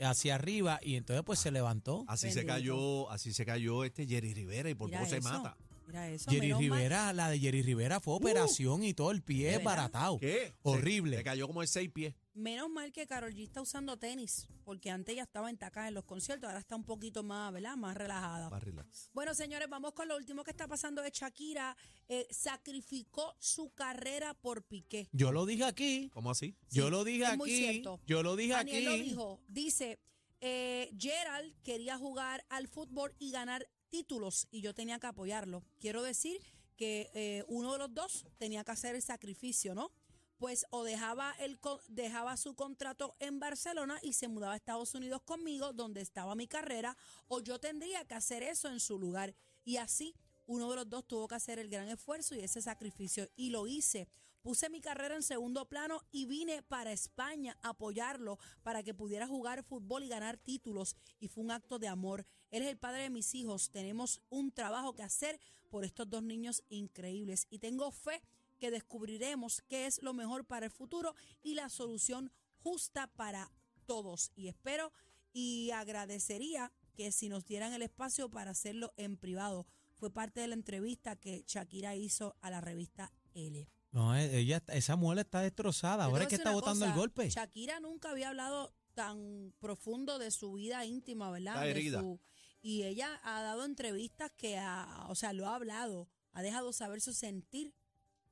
hacia 0.00 0.36
arriba 0.36 0.80
y 0.82 0.96
entonces 0.96 1.22
pues 1.22 1.38
se 1.38 1.50
levantó. 1.50 2.06
Así 2.08 2.28
se 2.30 2.36
Bendito. 2.36 2.54
cayó, 2.54 3.10
así 3.10 3.34
se 3.34 3.44
cayó 3.44 3.84
este 3.84 4.06
Jerry 4.06 4.32
Rivera 4.32 4.70
y 4.70 4.74
por 4.74 4.88
Mira 4.88 5.00
poco 5.00 5.10
se 5.10 5.18
eso, 5.18 5.28
mata. 5.28 5.54
Mira 5.92 6.08
eso. 6.10 6.30
Jerry 6.30 6.46
menos 6.48 6.62
mal- 6.62 6.78
Rivera, 6.78 7.12
la 7.12 7.28
de 7.28 7.38
Jerry 7.38 7.60
Rivera 7.62 8.00
fue 8.00 8.14
operación 8.14 8.82
y 8.82 8.94
todo 8.94 9.10
el 9.10 9.22
pie 9.22 9.58
baratado. 9.58 10.18
¿Qué? 10.18 10.54
Horrible. 10.62 11.16
Se, 11.16 11.20
se 11.20 11.24
cayó 11.24 11.46
como 11.46 11.60
de 11.60 11.66
seis 11.66 11.90
pies. 11.90 12.14
Menos 12.34 12.70
mal 12.70 12.92
que 12.92 13.06
Carol 13.06 13.34
G 13.34 13.42
está 13.44 13.60
usando 13.60 13.98
tenis, 13.98 14.48
porque 14.64 14.90
antes 14.90 15.14
ya 15.14 15.24
estaba 15.24 15.50
en 15.50 15.58
tacas 15.58 15.88
en 15.88 15.92
los 15.94 16.04
conciertos, 16.04 16.48
ahora 16.48 16.60
está 16.60 16.76
un 16.76 16.84
poquito 16.84 17.22
más, 17.22 17.52
¿verdad? 17.52 17.76
Más 17.76 17.94
relajada. 17.94 18.48
Más 18.48 18.62
relax. 18.62 19.10
Bueno, 19.12 19.34
señores, 19.34 19.68
vamos 19.68 19.92
con 19.92 20.08
lo 20.08 20.16
último 20.16 20.42
que 20.42 20.50
está 20.50 20.66
pasando 20.66 21.02
de 21.02 21.10
Shakira. 21.10 21.76
Eh, 22.08 22.26
sacrificó 22.30 23.34
su 23.38 23.70
carrera 23.74 24.32
por 24.32 24.62
Piqué. 24.64 25.08
Yo 25.12 25.30
lo 25.30 25.44
dije 25.44 25.64
aquí, 25.64 26.08
¿Cómo 26.14 26.30
así? 26.30 26.56
yo 26.70 26.86
Sí, 26.86 26.90
lo 26.90 27.04
dije 27.04 27.24
es 27.24 27.36
muy 27.36 27.50
aquí, 27.50 27.58
cierto. 27.72 28.00
yo 28.06 28.22
lo 28.22 28.34
dije 28.34 28.54
Daniel 28.54 28.88
aquí. 28.88 28.96
lo 28.98 29.04
dijo. 29.04 29.40
Dice, 29.48 29.98
eh, 30.40 30.90
Gerald 30.98 31.54
quería 31.62 31.98
jugar 31.98 32.44
al 32.48 32.66
fútbol 32.66 33.14
y 33.18 33.30
ganar 33.30 33.68
títulos 33.92 34.48
y 34.50 34.62
yo 34.62 34.74
tenía 34.74 34.98
que 34.98 35.06
apoyarlo. 35.06 35.62
Quiero 35.78 36.02
decir 36.02 36.40
que 36.78 37.10
eh, 37.12 37.44
uno 37.46 37.72
de 37.72 37.78
los 37.78 37.92
dos 37.92 38.24
tenía 38.38 38.64
que 38.64 38.72
hacer 38.72 38.94
el 38.94 39.02
sacrificio, 39.02 39.74
¿no? 39.74 39.92
Pues 40.38 40.64
o 40.70 40.82
dejaba, 40.82 41.32
el, 41.38 41.60
dejaba 41.88 42.38
su 42.38 42.54
contrato 42.54 43.14
en 43.20 43.38
Barcelona 43.38 44.00
y 44.02 44.14
se 44.14 44.28
mudaba 44.28 44.54
a 44.54 44.56
Estados 44.56 44.94
Unidos 44.94 45.20
conmigo, 45.22 45.74
donde 45.74 46.00
estaba 46.00 46.34
mi 46.34 46.48
carrera, 46.48 46.96
o 47.28 47.40
yo 47.40 47.60
tendría 47.60 48.04
que 48.06 48.14
hacer 48.14 48.42
eso 48.42 48.68
en 48.68 48.80
su 48.80 48.98
lugar. 48.98 49.34
Y 49.62 49.76
así, 49.76 50.16
uno 50.46 50.70
de 50.70 50.76
los 50.76 50.88
dos 50.88 51.06
tuvo 51.06 51.28
que 51.28 51.34
hacer 51.34 51.58
el 51.58 51.68
gran 51.68 51.88
esfuerzo 51.90 52.34
y 52.34 52.40
ese 52.40 52.62
sacrificio. 52.62 53.28
Y 53.36 53.50
lo 53.50 53.66
hice. 53.66 54.08
Puse 54.42 54.68
mi 54.70 54.80
carrera 54.80 55.14
en 55.14 55.22
segundo 55.22 55.68
plano 55.68 56.02
y 56.10 56.26
vine 56.26 56.62
para 56.62 56.90
España 56.90 57.56
a 57.62 57.70
apoyarlo 57.70 58.40
para 58.64 58.82
que 58.82 58.92
pudiera 58.92 59.28
jugar 59.28 59.62
fútbol 59.62 60.02
y 60.02 60.08
ganar 60.08 60.36
títulos. 60.36 60.96
Y 61.20 61.28
fue 61.28 61.44
un 61.44 61.52
acto 61.52 61.78
de 61.78 61.86
amor. 61.86 62.26
Él 62.50 62.62
es 62.62 62.68
el 62.68 62.76
padre 62.76 63.02
de 63.02 63.10
mis 63.10 63.36
hijos. 63.36 63.70
Tenemos 63.70 64.20
un 64.30 64.50
trabajo 64.50 64.94
que 64.94 65.04
hacer 65.04 65.38
por 65.70 65.84
estos 65.84 66.10
dos 66.10 66.24
niños 66.24 66.64
increíbles. 66.68 67.46
Y 67.50 67.60
tengo 67.60 67.92
fe 67.92 68.20
que 68.58 68.72
descubriremos 68.72 69.62
qué 69.68 69.86
es 69.86 70.02
lo 70.02 70.12
mejor 70.12 70.44
para 70.44 70.66
el 70.66 70.72
futuro 70.72 71.14
y 71.42 71.54
la 71.54 71.68
solución 71.68 72.32
justa 72.58 73.06
para 73.06 73.52
todos. 73.86 74.32
Y 74.34 74.48
espero 74.48 74.92
y 75.32 75.70
agradecería 75.70 76.72
que 76.96 77.12
si 77.12 77.28
nos 77.28 77.46
dieran 77.46 77.72
el 77.72 77.82
espacio 77.82 78.28
para 78.28 78.50
hacerlo 78.50 78.92
en 78.96 79.16
privado. 79.16 79.66
Fue 79.94 80.10
parte 80.10 80.40
de 80.40 80.48
la 80.48 80.54
entrevista 80.54 81.14
que 81.14 81.44
Shakira 81.46 81.94
hizo 81.94 82.34
a 82.40 82.50
la 82.50 82.60
revista 82.60 83.12
L. 83.34 83.68
No, 83.92 84.16
eh, 84.16 84.38
ella, 84.38 84.56
está- 84.56 84.74
esa 84.74 84.96
mujer 84.96 85.18
está 85.20 85.40
destrozada. 85.42 86.04
Ahora 86.04 86.22
es 86.24 86.28
que 86.28 86.36
está 86.36 86.50
botando 86.52 86.84
el 86.86 86.92
golpe. 86.94 87.28
Shakira 87.28 87.78
nunca 87.80 88.10
había 88.10 88.30
hablado 88.30 88.74
tan 88.94 89.52
profundo 89.60 90.18
de 90.18 90.30
su 90.30 90.54
vida 90.54 90.84
íntima, 90.84 91.30
¿verdad? 91.30 91.54
Está 91.54 91.64
De 91.64 91.70
herida. 91.70 92.00
su- 92.00 92.20
y 92.62 92.84
ella 92.84 93.20
ha 93.22 93.42
dado 93.42 93.64
entrevistas 93.64 94.30
que, 94.36 94.56
ha- 94.58 95.06
o 95.08 95.14
sea, 95.14 95.32
lo 95.32 95.46
ha 95.48 95.54
hablado, 95.56 96.08
ha 96.32 96.42
dejado 96.42 96.72
saber 96.72 97.00
su 97.00 97.12
sentir 97.12 97.74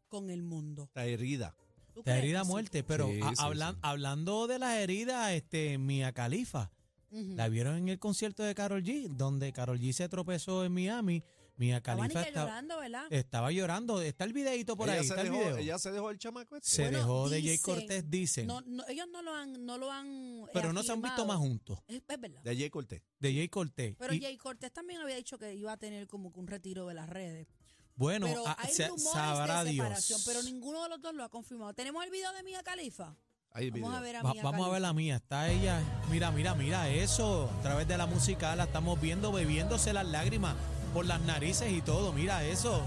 con 0.09 0.31
el 0.31 0.43
mundo. 0.43 0.85
Está 0.85 1.05
herida. 1.05 1.55
¿Tú 1.93 2.01
La 2.01 2.05
crees 2.13 2.19
herida 2.25 2.45
muerte, 2.45 2.83
pero 2.85 3.09
Sí, 3.09 3.21
a- 3.23 3.31
sí, 3.31 3.35
hablan- 3.39 3.75
sí. 3.75 3.81
hablando 3.83 4.47
de 4.47 4.59
las 4.61 4.77
heridas, 4.79 5.33
este, 5.33 5.77
Mia 5.77 6.13
Khalifa, 6.13 6.71
Ujú. 7.11 7.35
la 7.35 7.49
vieron 7.49 7.77
en 7.77 7.89
el 7.89 7.99
concierto 7.99 8.43
de 8.45 8.55
Carol 8.55 8.83
G, 8.85 9.09
donde 9.09 9.53
Carol 9.53 9.79
G 9.81 9.93
se 9.93 10.09
tropezó 10.09 10.65
en 10.65 10.73
Miami. 10.73 11.23
Mia 11.61 11.77
Estaba 11.77 11.97
ni 11.97 12.01
Khalifa 12.15 12.23
que 12.23 12.29
esta- 12.31 12.41
llorando, 12.41 12.79
¿verdad? 12.79 13.05
estaba 13.11 13.53
llorando. 13.53 14.01
Está 14.01 14.25
el 14.25 14.33
videito 14.33 14.77
por 14.79 14.89
ella, 14.89 15.01
ahí, 15.01 15.07
se 15.07 15.11
está 15.13 15.21
el 15.21 15.29
dejó, 15.31 15.39
video. 15.45 15.57
ella 15.59 15.79
se 15.79 15.91
dejó 15.93 16.11
el 16.11 16.19
chamaco 16.19 16.57
este. 16.57 16.69
se 16.71 16.83
Bueno, 16.85 16.99
dejó 16.99 17.29
de 17.29 17.43
Jay 17.43 17.59
Cortés, 17.59 18.11
dicen. 18.11 18.47
No, 18.47 18.63
no, 18.63 18.83
ellos 18.89 19.07
no 19.13 19.21
lo 19.21 19.35
han, 19.35 19.67
no 19.67 19.77
lo 19.77 19.93
han 19.93 20.07
eh, 20.09 20.47
pero 20.55 20.73
no 20.73 20.83
se 20.83 20.93
han 20.93 21.03
visto 21.03 21.27
más 21.27 21.37
juntos. 21.37 21.79
Es, 21.87 22.03
es 22.09 22.19
verdad. 22.21 22.41
De 22.43 22.57
Jay 22.57 22.71
Cortés. 22.71 23.03
De 23.19 23.35
Jay 23.35 23.49
Cortés. 23.51 23.95
Pero 23.99 24.15
Y, 24.15 24.21
Jay 24.23 24.37
Cortés 24.39 24.73
también 24.73 25.01
había 25.03 25.17
dicho 25.17 25.37
que 25.39 25.55
iba 25.55 25.73
a 25.73 25.77
tener 25.77 26.07
como 26.09 26.33
que 26.33 26.41
un 26.41 26.47
retiro 26.47 26.87
de 26.87 26.95
las 26.95 27.11
redes. 27.11 27.47
bueno, 27.95 28.27
pero 28.27 28.43
hay 28.57 28.73
se- 28.73 28.89
rumores 28.89 29.13
sabrá 29.13 29.63
de 29.63 29.73
Dios. 29.73 29.85
separación, 29.85 30.21
pero 30.25 30.43
ninguno 30.43 30.83
de 30.85 30.89
los 30.89 31.03
dos 31.03 31.15
lo 31.15 31.25
ha 31.25 31.29
confirmado. 31.29 31.75
¿Tenemos 31.75 32.03
el 32.03 32.11
video 32.11 32.33
de 32.33 32.43
Mia 32.43 32.63
Khalifa? 32.63 33.15
Ahí 33.53 33.67
el 33.67 33.73
Vamos 33.73 33.89
video. 33.91 33.99
a 33.99 34.01
ver 34.01 34.17
a 34.17 34.23
Va- 34.23 34.33
vamos 34.43 34.67
a 34.67 34.71
ver 34.71 34.81
la 34.81 34.95
mía, 34.95 35.17
está 35.17 35.51
ella. 35.51 35.83
Mira, 36.11 36.31
mira, 36.31 36.55
mira 36.55 36.89
eso. 36.89 37.51
A 37.59 37.63
través 37.63 37.87
de 37.87 37.99
la 37.99 38.07
música 38.07 38.57
la 38.57 38.65
estamos 38.65 38.99
viendo 38.99 39.31
bebiéndose 39.33 39.93
las 39.93 40.07
lágrimas 40.07 40.55
por 40.93 41.07
las 41.07 41.21
narices 41.21 41.73
y 41.73 41.81
todo. 41.81 42.13
Mira 42.13 42.45
eso. 42.45 42.83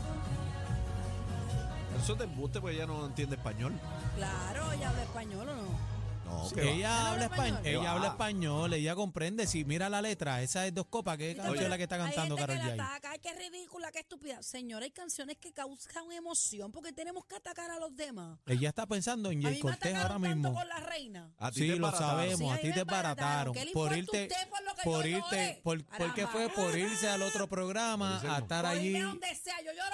Eso 2.01 2.15
te 2.15 2.25
embuste 2.25 2.59
porque 2.59 2.75
ella 2.75 2.85
no 2.85 3.05
entiende 3.05 3.35
español. 3.35 3.73
Claro, 4.15 4.71
ella 4.71 4.89
habla 4.89 5.03
español 5.03 5.49
o 5.49 5.55
no. 5.55 5.92
No, 6.33 6.49
que 6.49 6.61
va. 6.61 6.67
Ella 6.69 6.73
¿Ella 6.73 7.11
habla 7.11 7.23
español. 7.25 7.45
español? 7.47 7.67
Ella 7.67 7.81
¿Qué 7.81 7.87
habla 7.87 8.07
español, 8.07 8.73
ella 8.73 8.95
comprende. 8.95 9.47
Si 9.47 9.65
mira 9.65 9.89
la 9.89 10.01
letra, 10.01 10.41
esa 10.41 10.65
es 10.67 10.73
dos 10.73 10.87
copas. 10.87 11.17
¿Qué 11.17 11.35
canción 11.35 11.63
es 11.63 11.69
la 11.69 11.77
que 11.77 11.83
está 11.83 11.97
cantando 11.97 12.35
Carol 12.35 12.57
que 12.57 12.63
G? 12.63 12.99
ay, 13.03 13.19
qué 13.19 13.33
ridícula, 13.33 13.91
qué 13.91 13.99
estúpida. 13.99 14.41
Señora, 14.43 14.85
hay 14.85 14.91
canciones 14.91 15.37
que 15.37 15.51
causan 15.53 16.11
emoción 16.11 16.71
porque 16.71 16.91
tenemos 16.91 17.25
que 17.25 17.35
atacar 17.35 17.71
a 17.71 17.79
los 17.79 17.95
demás. 17.95 18.39
Ella 18.45 18.69
está 18.69 18.85
pensando 18.85 19.31
en 19.31 19.41
Jay 19.41 19.59
Cortés 19.59 19.93
ahora 19.95 19.99
atacaron 19.99 20.21
tanto 20.23 20.35
mismo. 20.49 20.53
con 20.59 20.67
la 20.67 20.79
reina. 20.79 21.33
A 21.37 21.51
ti 21.51 21.61
Sí, 21.61 21.69
te 21.69 21.75
lo 21.77 21.91
sabemos. 21.91 22.39
Sí, 22.39 22.49
a 22.49 22.53
a 22.53 22.59
ti 22.59 22.73
te 22.73 22.83
barataron. 22.83 23.53
¿Qué 23.53 23.65
le 23.65 23.71
Por 23.71 23.95
irte, 23.95 24.23
usted 24.23 24.49
por 24.49 24.63
lo 24.63 24.75
que 24.75 24.83
por 24.83 25.05
yo 25.05 25.17
irte, 25.17 25.61
por, 25.63 25.85
¿por 25.85 26.13
qué 26.13 26.27
fue? 26.27 26.49
Por 26.49 26.77
irse 26.77 27.09
al 27.09 27.21
otro 27.21 27.47
programa, 27.47 28.21
a 28.21 28.39
estar 28.39 28.65
allí. 28.65 28.95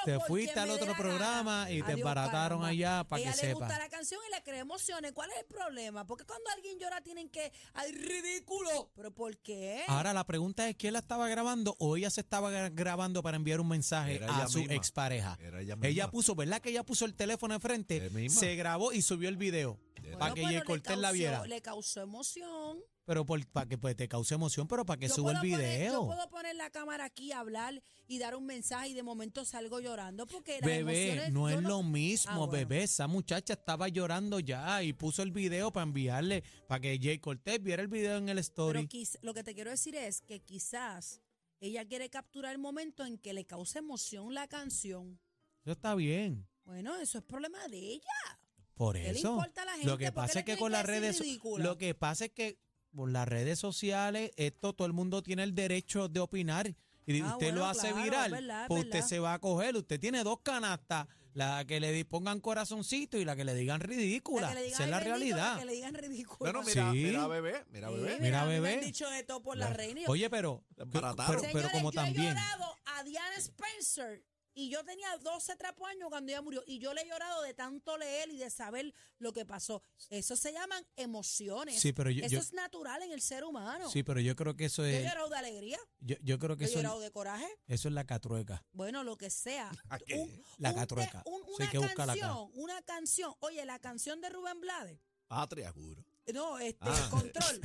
Te 0.06 0.20
fuiste 0.20 0.60
al 0.60 0.70
otro 0.72 0.96
programa 0.96 1.70
y 1.70 1.82
te 1.84 2.02
caramba. 2.02 2.68
allá 2.68 3.04
para 3.04 3.22
que 3.24 3.30
le 3.30 3.36
sepa. 3.36 3.60
gusta 3.60 3.80
la 3.80 3.90
canción 3.90 4.20
y 4.28 4.36
le 4.36 4.44
crea 4.44 4.60
emociones. 4.60 5.12
¿Cuál 5.14 5.30
es 5.32 5.38
el 5.40 5.46
problema? 5.46 6.06
Porque 6.06 6.26
cuando 6.30 6.50
alguien 6.56 6.78
llora 6.80 7.02
tienen 7.02 7.28
que... 7.30 7.52
¡Ay, 7.74 7.92
ridículo! 7.92 8.92
¿Pero 8.96 9.12
por 9.12 9.36
qué? 9.40 9.82
Ahora 9.88 10.14
la 10.14 10.24
pregunta 10.26 10.70
es, 10.70 10.76
¿quién 10.76 10.94
la 10.94 11.00
estaba 11.00 11.28
grabando 11.28 11.76
o 11.80 11.98
ella 11.98 12.12
se 12.12 12.22
estaba 12.22 12.52
gra- 12.52 12.72
grabando 12.74 13.24
para 13.24 13.36
enviar 13.38 13.60
un 13.60 13.68
mensaje 13.68 14.16
Era 14.18 14.28
a 14.28 14.38
ella 14.38 14.48
su 14.48 14.60
misma. 14.60 14.76
expareja? 14.76 15.38
Era 15.42 15.62
ella 15.62 15.76
misma. 15.76 15.88
Ella 15.88 16.12
puso, 16.12 16.36
¿verdad 16.36 16.62
que 16.62 16.70
ella 16.70 16.84
puso 16.84 17.06
el 17.06 17.16
teléfono 17.16 17.56
enfrente? 17.56 17.98
Ella 17.98 18.10
misma. 18.12 18.40
Se 18.40 18.56
grabó 18.56 18.94
y 18.94 19.02
subió 19.02 19.28
el 19.28 19.38
video 19.38 19.80
Bueno, 20.10 20.20
para 20.20 20.34
que 20.34 20.42
Jay 20.44 20.54
pero 20.56 20.66
Cortés 20.66 20.98
la 20.98 21.12
viera. 21.12 21.46
Le 21.46 21.62
causó 21.62 22.02
emoción. 22.02 22.80
Pero 23.06 23.26
por, 23.26 23.44
para 23.48 23.68
que 23.68 23.76
pues, 23.78 23.96
te 23.96 24.08
cause 24.08 24.36
emoción, 24.36 24.68
pero 24.68 24.86
para 24.86 25.00
que 25.00 25.08
Yo 25.08 25.16
suba 25.16 25.32
el 25.32 25.40
puedo 25.40 25.54
poner- 25.56 25.68
video. 25.80 25.94
yo 25.94 26.06
puedo 26.06 26.30
poner 26.30 26.56
la 26.56 26.70
cámara 26.70 27.06
aquí, 27.06 27.32
hablar 27.32 27.82
y 28.08 28.20
dar 28.20 28.36
un 28.36 28.46
mensaje 28.46 28.90
y 28.90 28.94
de 28.94 29.02
momento 29.02 29.46
salgo 29.46 29.80
llorando 29.80 30.28
porque 30.28 30.60
Bebé, 30.62 31.32
no 31.32 31.50
es 31.50 31.60
lo 31.64 31.82
mismo, 31.82 32.32
Ah, 32.32 32.38
bueno. 32.38 32.52
bebé. 32.52 32.84
Esa 32.84 33.08
muchacha 33.08 33.54
estaba 33.54 33.88
llorando 33.88 34.40
ya 34.40 34.84
y 34.84 34.94
puso 34.94 35.24
el 35.24 35.32
video 35.32 35.72
para 35.74 35.86
enviarle, 35.86 36.44
para 36.68 36.82
que 36.82 37.00
Jay 37.02 37.18
Cortés 37.18 37.64
viera 37.64 37.82
el 37.82 37.88
video 37.88 38.18
en 38.18 38.30
el 38.30 38.36
Pero 38.36 38.42
story. 38.42 38.88
quiz- 38.88 39.18
lo 39.24 39.34
que 39.34 39.44
te 39.44 39.56
quiero 39.56 39.72
decir 39.72 39.96
es 39.96 40.22
que 40.22 40.42
quizás 40.42 41.20
ella 41.60 41.84
quiere 41.88 42.12
capturar 42.12 42.52
el 42.52 42.60
momento 42.60 43.04
en 43.06 43.18
que 43.18 43.34
le 43.34 43.44
cause 43.46 43.80
emoción 43.80 44.36
la 44.36 44.48
canción. 44.48 45.20
Eso 45.64 45.72
está 45.72 45.96
bien. 45.96 46.48
Bueno, 46.64 46.96
eso 46.98 47.18
es 47.18 47.24
problema 47.24 47.68
de 47.70 47.78
ella. 47.80 48.40
Por 48.80 48.96
¿Qué 48.96 49.12
le 49.12 49.20
eso. 49.20 49.32
importa 49.34 49.64
a 49.64 49.66
la 49.66 49.72
Lo 49.76 49.82
que 49.84 49.88
¿Por 49.90 49.98
qué 49.98 50.12
pasa 50.14 50.40
es 50.40 50.46
que 50.46 50.56
con 50.58 50.72
las 50.72 50.86
redes, 50.86 51.20
ridícula? 51.20 51.66
lo 51.66 51.78
que 51.78 51.94
pasa 51.96 52.26
es 52.26 52.32
que 52.32 52.58
por 52.96 53.12
las 53.12 53.28
redes 53.28 53.60
sociales, 53.60 54.32
esto 54.38 54.72
todo 54.72 54.88
el 54.88 54.94
mundo 54.94 55.22
tiene 55.22 55.44
el 55.44 55.54
derecho 55.54 56.08
de 56.08 56.22
opinar. 56.22 56.74
Y 57.06 57.20
Ah, 57.20 57.34
usted 57.34 57.54
lo 57.54 57.66
hace 57.66 57.90
claro, 57.90 58.04
viral, 58.04 58.26
es 58.28 58.32
verdad, 58.32 58.62
es 58.64 58.68
pues 58.70 58.80
usted 58.86 58.94
verdad. 58.94 59.08
se 59.10 59.20
va 59.20 59.34
a 59.34 59.40
coger. 59.40 59.76
Usted 59.76 60.00
tiene 60.00 60.24
dos 60.24 60.40
canastas, 60.44 61.08
la 61.34 61.66
que 61.66 61.82
le 61.82 62.06
pongan 62.06 62.40
corazoncito 62.40 63.18
y 63.18 63.26
la 63.26 63.36
que 63.36 63.44
le 63.44 63.54
digan 63.54 63.82
ridícula. 63.82 64.54
Esa 64.54 64.86
es 64.86 64.90
la 64.90 65.02
realidad. 65.02 65.56
La 65.56 65.60
que 65.60 65.66
le 65.66 65.74
digan 65.74 65.94
ridículo. 65.96 66.38
Bueno, 66.40 66.62
mira, 66.66 66.92
Sí. 66.94 66.98
mira, 67.04 67.28
bebé, 67.28 67.66
mira, 67.72 67.90
Sí, 67.90 67.96
bebé. 67.96 68.18
Mira, 68.22 68.46
me 68.46 68.60
bebé. 68.62 68.74
han 68.76 68.82
dicho 68.82 69.10
de 69.10 69.24
todo 69.24 69.42
por 69.42 69.58
la 69.58 69.68
reina. 69.74 70.00
y 70.00 70.04
yo, 70.06 70.10
Oye, 70.12 70.30
pero, 70.30 70.64
pero, 70.78 71.16
pero 71.18 71.40
Señores, 71.42 71.72
como 71.74 71.92
yo 71.92 72.00
he 72.00 72.06
también. 72.06 72.28
llorado 72.30 72.76
a 72.86 73.04
Diana 73.04 73.36
Spencer 73.38 74.24
y 74.66 74.70
yo 74.70 74.84
tenía 74.84 75.18
12 75.18 75.56
trapos 75.56 75.88
años 75.90 76.10
cuando 76.10 76.32
ella 76.32 76.42
murió 76.42 76.64
y 76.68 76.80
yo 76.80 76.94
le 76.94 77.02
he 77.02 77.08
llorado 77.08 77.42
de 77.44 77.54
tanto 77.54 77.98
leer 77.98 78.30
y 78.30 78.38
de 78.38 78.50
saber 78.50 78.94
lo 79.18 79.32
que 79.34 79.46
pasó. 79.46 79.84
Eso 80.10 80.36
se 80.36 80.52
llaman 80.54 80.86
emociones. 80.96 81.80
Sí, 81.80 81.94
pero 81.94 82.10
yo- 82.12 82.24
Eso 82.26 82.34
yo- 82.36 82.40
es 82.40 82.54
natural 82.54 83.02
en 83.04 83.12
el 83.12 83.22
ser 83.22 83.44
humano. 83.44 83.90
Sí, 83.90 84.04
pero 84.04 84.20
yo 84.20 84.36
creo 84.36 84.56
que 84.56 84.66
eso 84.66 84.82
Yo 84.84 84.88
he 84.90 84.98
es. 84.98 85.04
llorado 85.10 85.30
de 85.30 85.38
alegría, 85.38 85.80
Yo, 86.00 86.16
yo 86.22 86.40
creo 86.40 86.58
que 86.58 86.66
yo 86.66 86.68
he 86.68 86.72
eso, 86.72 86.80
llorado 86.80 87.00
de 87.00 87.12
coraje. 87.12 87.48
eso 87.68 87.88
es 87.88 87.94
la 87.94 88.06
catrueca. 88.06 88.64
Bueno, 88.72 89.04
lo 89.04 89.18
que 89.18 89.30
sea. 89.30 89.70
¿A 89.90 90.00
qué? 90.00 90.16
Un- 90.16 90.44
La 90.58 90.70
un 90.72 90.76
catrueca. 90.76 91.24
un- 91.26 91.42
una 91.56 91.70
que 91.72 91.80
canción, 91.96 92.52
una 92.56 92.82
canción. 92.82 93.34
Oye, 93.40 93.66
la 93.66 93.80
canción 93.80 94.22
de 94.22 94.30
Rubén 94.30 94.60
Blades. 94.62 95.00
Patria, 95.28 95.72
juro. 95.72 96.04
No, 96.34 96.60
este, 96.60 96.78
Ah. 96.82 97.08
control. 97.10 97.62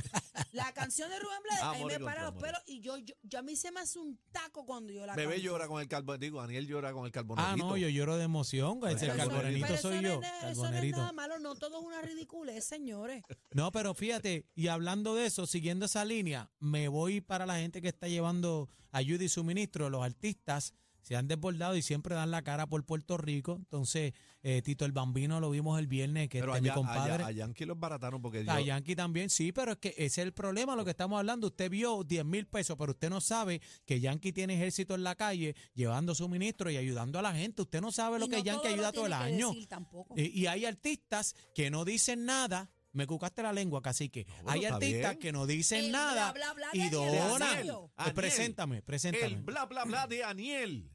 La 0.51 0.73
canción 0.73 1.09
de 1.09 1.19
Rubén 1.19 1.37
Blades, 1.43 1.61
Ah, 1.63 1.71
ahí 1.71 1.79
Amor 1.81 1.91
y 1.91 1.99
me 1.99 2.05
para 2.05 2.23
los 2.23 2.33
pelos 2.41 2.59
y 2.65 2.79
yo, 2.81 2.97
yo, 2.97 3.13
yo 3.23 3.39
a 3.39 3.41
mí 3.41 3.55
se 3.55 3.71
me 3.71 3.79
hace 3.81 3.99
un 3.99 4.17
taco 4.31 4.65
cuando 4.65 4.91
yo 4.91 5.05
la 5.05 5.15
Bebé 5.15 5.33
canto. 5.35 5.45
llora 5.45 5.67
con 5.67 5.81
el 5.81 5.87
carbón, 5.87 6.19
digo, 6.19 6.41
Daniel 6.41 6.67
llora 6.67 6.93
con 6.93 7.05
el 7.05 7.11
carbonerito. 7.11 7.51
Ah, 7.53 7.55
no, 7.57 7.77
yo 7.77 7.89
lloro 7.89 8.17
de 8.17 8.23
emoción. 8.23 8.79
Pues 8.79 8.95
Ese 8.95 9.05
el 9.05 9.11
el 9.11 9.17
Pero 9.17 9.23
eso- 9.23 9.31
carbonerito 9.31 9.65
pero 9.67 9.79
eso 9.79 9.87
soy 9.89 9.97
no 9.97 10.01
yo. 10.01 10.21
es 10.21 10.27
Eso 10.27 10.33
no 10.43 10.49
es 10.51 10.57
Carbonerito. 10.57 10.97
nada 10.97 11.11
malo, 11.13 11.39
no 11.39 11.55
todo 11.55 11.79
es 11.79 11.85
una 11.85 12.01
ridiculez, 12.01 12.65
señores. 12.65 13.23
No, 13.51 13.71
pero 13.71 13.93
fíjate, 13.93 14.45
y 14.55 14.67
hablando 14.67 15.15
de 15.15 15.25
eso, 15.27 15.45
siguiendo 15.45 15.85
esa 15.85 16.05
línea, 16.05 16.49
me 16.59 16.87
voy 16.87 17.21
para 17.21 17.45
la 17.45 17.55
gente 17.57 17.81
que 17.81 17.87
está 17.89 18.07
llevando 18.07 18.69
ayuda 18.91 19.23
y 19.23 19.29
suministro, 19.29 19.89
los 19.89 20.03
artistas 20.03 20.73
se 21.05 21.15
han 21.15 21.27
desbordado 21.27 21.75
y 21.75 21.83
siempre 21.83 22.15
dan 22.15 22.31
la 22.31 22.41
cara 22.41 22.65
por 22.65 22.83
Puerto 22.83 23.15
Rico. 23.17 23.57
Entonces, 23.57 24.13
eh, 24.41 24.63
Tito 24.63 24.85
el 24.85 24.91
Bambino 24.91 25.39
lo 25.39 25.51
vimos 25.51 25.77
el 25.77 25.85
viernes, 25.85 26.29
que 26.29 26.39
Pero 26.39 26.53
este, 26.53 26.61
mi 26.63 26.69
allá, 26.69 26.75
compadre. 26.75 27.13
allá, 27.13 27.27
a 27.27 27.31
Yankee 27.31 27.65
los 27.65 27.79
barataron 27.79 28.23
porque 28.23 28.43
yo, 28.43 28.51
A 28.51 28.59
Yankee 28.59 28.95
también, 28.95 29.29
sí, 29.29 29.51
pero 29.51 29.73
es 29.73 29.77
que 29.77 29.89
ese 29.89 30.05
es 30.05 30.17
el 30.17 30.33
problema, 30.33 30.75
lo 30.75 30.83
que 30.83 30.89
estamos 30.89 31.19
hablando. 31.19 31.45
Usted 31.45 31.69
vio 31.69 32.03
10 32.03 32.25
mil 32.25 32.47
pesos, 32.47 32.75
pero 32.79 32.93
usted 32.93 33.11
no 33.11 33.21
sabe 33.21 33.61
que 33.85 33.99
Yankee 33.99 34.31
tiene 34.33 34.55
ejército 34.55 34.95
en 34.95 35.03
la 35.03 35.13
calle 35.13 35.55
llevando 35.75 36.15
suministro 36.15 36.71
y 36.71 36.77
ayudando 36.77 37.19
a 37.19 37.21
la 37.21 37.33
gente. 37.35 37.61
Usted 37.61 37.81
no 37.81 37.91
sabe 37.91 38.17
lo 38.17 38.25
Y 38.25 38.29
que 38.29 38.37
no 38.37 38.43
Yankee 38.43 38.67
ayuda 38.69 38.91
todo 38.91 39.05
el 39.05 39.13
año. 39.13 39.49
decir 39.49 39.67
tampoco. 39.67 40.15
Y, 40.17 40.23
y 40.41 40.47
hay 40.47 40.65
artistas 40.65 41.35
que 41.53 41.69
no 41.69 41.85
dicen 41.85 42.25
nada. 42.25 42.71
Me 42.93 43.05
cucaste 43.07 43.43
la 43.43 43.51
lengua, 43.51 43.81
cacique. 43.81 44.25
bueno, 44.43 44.51
hay 44.51 44.63
artistas 44.63 45.11
bien. 45.11 45.19
que 45.19 45.31
no 45.33 45.45
dicen 45.45 45.83
El 45.85 45.91
nada 45.91 46.31
bla, 46.31 46.53
bla, 46.53 46.71
bla 46.71 46.85
y 46.85 46.89
donan. 46.89 47.41
Aniel. 47.57 47.75
Eh, 48.07 48.11
Preséntame, 48.15 48.81
preséntame. 48.83 49.25
el 49.25 49.41
bla 49.41 49.65
bla 49.65 49.83
bla 49.83 50.07
de 50.07 50.23
Aniel. 50.23 50.89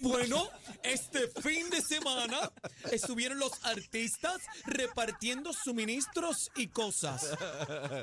Bueno, 0.00 0.48
este 0.82 1.28
fin 1.40 1.70
de 1.70 1.80
semana 1.80 2.52
estuvieron 2.90 3.38
los 3.38 3.52
artistas 3.64 4.38
repartiendo 4.64 5.52
suministros 5.52 6.50
y 6.56 6.68
cosas. 6.68 7.36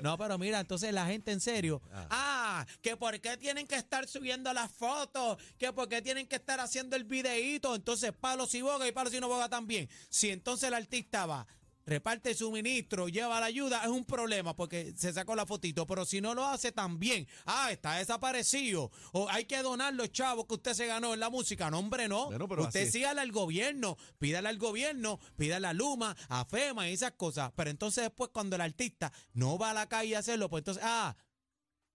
No, 0.02 0.18
pero 0.18 0.38
mira, 0.38 0.62
entonces 0.62 0.94
la 0.94 1.06
gente 1.06 1.32
en 1.32 1.42
serio. 1.42 1.82
Ah, 2.10 2.66
que 2.82 2.96
por 2.96 3.20
qué 3.20 3.38
tienen 3.38 3.68
que 3.68 3.76
estar 3.76 4.08
subiendo 4.08 4.54
las 4.54 4.72
fotos, 4.72 5.38
que 5.58 5.74
por 5.74 5.90
qué 5.90 6.02
tienen 6.02 6.28
que 6.28 6.38
estar 6.38 6.60
haciendo 6.60 6.96
el 6.96 7.04
videíto. 7.04 7.76
Entonces, 7.76 8.14
palos 8.14 8.54
y 8.56 8.62
boga 8.62 8.88
y 8.88 8.92
palos 8.92 9.14
y 9.14 9.20
no 9.20 9.28
boga 9.28 9.50
también. 9.50 9.90
Si 10.10 10.30
entonces 10.30 10.70
el 10.70 10.74
artista 10.76 11.26
va. 11.26 11.46
Reparte 11.86 12.34
suministro, 12.34 13.10
lleva 13.10 13.40
la 13.42 13.48
ayuda, 13.48 13.84
es 13.84 13.90
un 13.90 14.06
problema 14.06 14.56
porque 14.56 14.94
se 14.96 15.12
sacó 15.12 15.36
la 15.36 15.46
fotito, 15.46 15.86
pero 15.86 16.06
si 16.06 16.22
no 16.22 16.34
lo 16.34 16.46
hace 16.46 16.72
también, 16.72 17.28
ah, 17.46 17.72
está 17.72 17.96
desaparecido, 17.96 18.90
o 19.12 19.28
hay 19.30 19.46
que 19.46 19.62
donar 19.62 19.94
los 19.94 20.12
chavos 20.12 20.46
que 20.46 20.54
usted 20.54 20.74
se 20.74 20.86
ganó 20.86 21.14
en 21.14 21.20
la 21.20 21.30
música, 21.30 21.70
no 21.70 21.80
hombre, 21.80 22.08
no, 22.08 22.28
Bueno, 22.28 22.48
pero 22.48 22.64
usted 22.64 22.90
sígale 22.90 23.20
al 23.20 23.34
gobierno, 23.34 23.98
pídale 24.18 24.48
al 24.48 24.58
gobierno, 24.58 25.20
pídale 25.36 25.68
a 25.68 25.74
Luma, 25.74 26.16
a 26.30 26.46
FEMA 26.46 26.90
y 26.90 26.94
esas 26.94 27.12
cosas, 27.14 27.52
pero 27.56 27.70
entonces 27.70 28.06
después 28.06 28.30
cuando 28.32 28.56
el 28.56 28.62
artista 28.62 29.12
no 29.34 29.58
va 29.58 29.72
a 29.72 29.74
la 29.74 29.90
calle 29.90 30.16
a 30.16 30.20
hacerlo, 30.20 30.50
pues 30.50 30.62
entonces, 30.62 30.84
ah, 30.86 31.18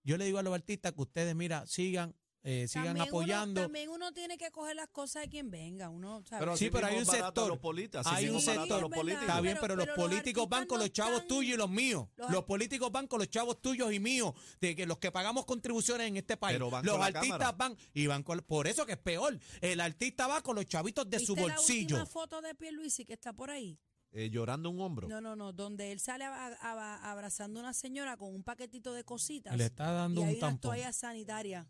yo 0.03 0.17
le 0.17 0.25
digo 0.25 0.37
a 0.37 0.43
los 0.43 0.53
artistas 0.53 0.93
que 0.93 1.01
ustedes, 1.01 1.35
mira, 1.35 1.65
sigan, 1.65 2.15
eh, 2.49 2.67
sigan 2.67 2.85
También 2.87 3.07
apoyando. 3.07 3.61
Uno, 3.61 3.65
también 3.67 3.89
uno 3.89 4.11
tiene 4.11 4.37
que 4.37 4.49
coger 4.49 4.75
las 4.75 4.87
cosas 4.89 5.23
de 5.23 5.29
quien 5.29 5.51
venga. 5.51 5.89
Uno, 5.89 6.23
¿sabe? 6.27 6.39
Pero 6.39 6.57
Sí, 6.57 6.69
pero 6.71 6.87
hay 6.87 6.97
un 6.97 7.05
sector. 7.05 7.47
Los 7.49 8.05
Hay 8.07 8.29
un 8.29 8.41
sector. 8.41 8.81
los 8.81 8.89
políticos. 8.89 9.21
Está 9.27 9.41
bien, 9.41 9.53
Pero- 9.55 9.61
pero, 9.61 9.75
los 9.75 9.85
pero 9.85 9.97
los 9.97 10.05
políticos 10.09 10.49
van 10.49 10.65
con 10.65 10.79
no 10.79 10.85
los 10.85 10.91
chavos 10.93 11.13
están- 11.21 11.27
tuyos 11.27 11.53
y 11.55 11.57
los 11.57 11.69
míos. 11.69 12.07
Los 12.29 12.43
políticos 12.45 12.91
van 12.91 13.07
con 13.07 13.19
los 13.19 13.29
chavos 13.29 13.61
tuyos 13.61 13.93
y 13.93 13.99
míos, 13.99 14.33
de 14.59 14.75
que 14.75 14.85
los 14.85 14.97
que 14.97 15.11
pagamos 15.11 15.45
contribuciones 15.45 16.07
en 16.07 16.17
este 16.17 16.37
país. 16.37 16.55
Pero 16.55 16.69
van 16.69 16.85
los 16.85 16.95
con 16.97 17.03
artistas 17.03 17.55
van 17.57 17.77
y 17.93 18.07
van 18.07 18.23
con 18.23 18.39
por 18.39 18.67
eso 18.67 18.85
que 18.85 18.93
es 18.93 18.97
peor. 18.97 19.37
El 19.61 19.79
artista 19.81 20.27
va 20.27 20.41
con 20.41 20.55
los 20.55 20.65
chavitos 20.65 21.09
de 21.09 21.19
su 21.19 21.35
¿Viste 21.35 21.47
la 21.49 21.55
bolsillo. 21.55 21.95
última 21.97 22.05
foto 22.05 22.41
de 22.41 22.55
Pierluisi 22.55 23.05
que 23.05 23.13
está 23.13 23.33
por 23.33 23.51
ahí? 23.51 23.77
Eh, 24.11 24.31
llorando 24.31 24.71
un 24.71 24.81
hombro. 24.81 25.07
No, 25.07 25.21
no, 25.21 25.35
no, 25.35 25.53
donde 25.53 25.91
él 25.91 25.99
sale 25.99 26.25
a- 26.25 26.47
a- 26.61 27.11
abrazando 27.11 27.59
a 27.59 27.63
una 27.63 27.73
señora 27.73 28.17
con 28.17 28.33
un 28.33 28.43
paquetito 28.43 28.91
de 28.93 29.03
cositas. 29.03 29.55
Le 29.55 29.65
está 29.65 29.91
dando 29.91 30.21
y 30.21 30.23
hay 30.23 30.29
un 30.31 30.37
unas 30.37 30.49
tampón 30.49 30.61
toallas 30.71 30.95
sanitarias 30.95 31.67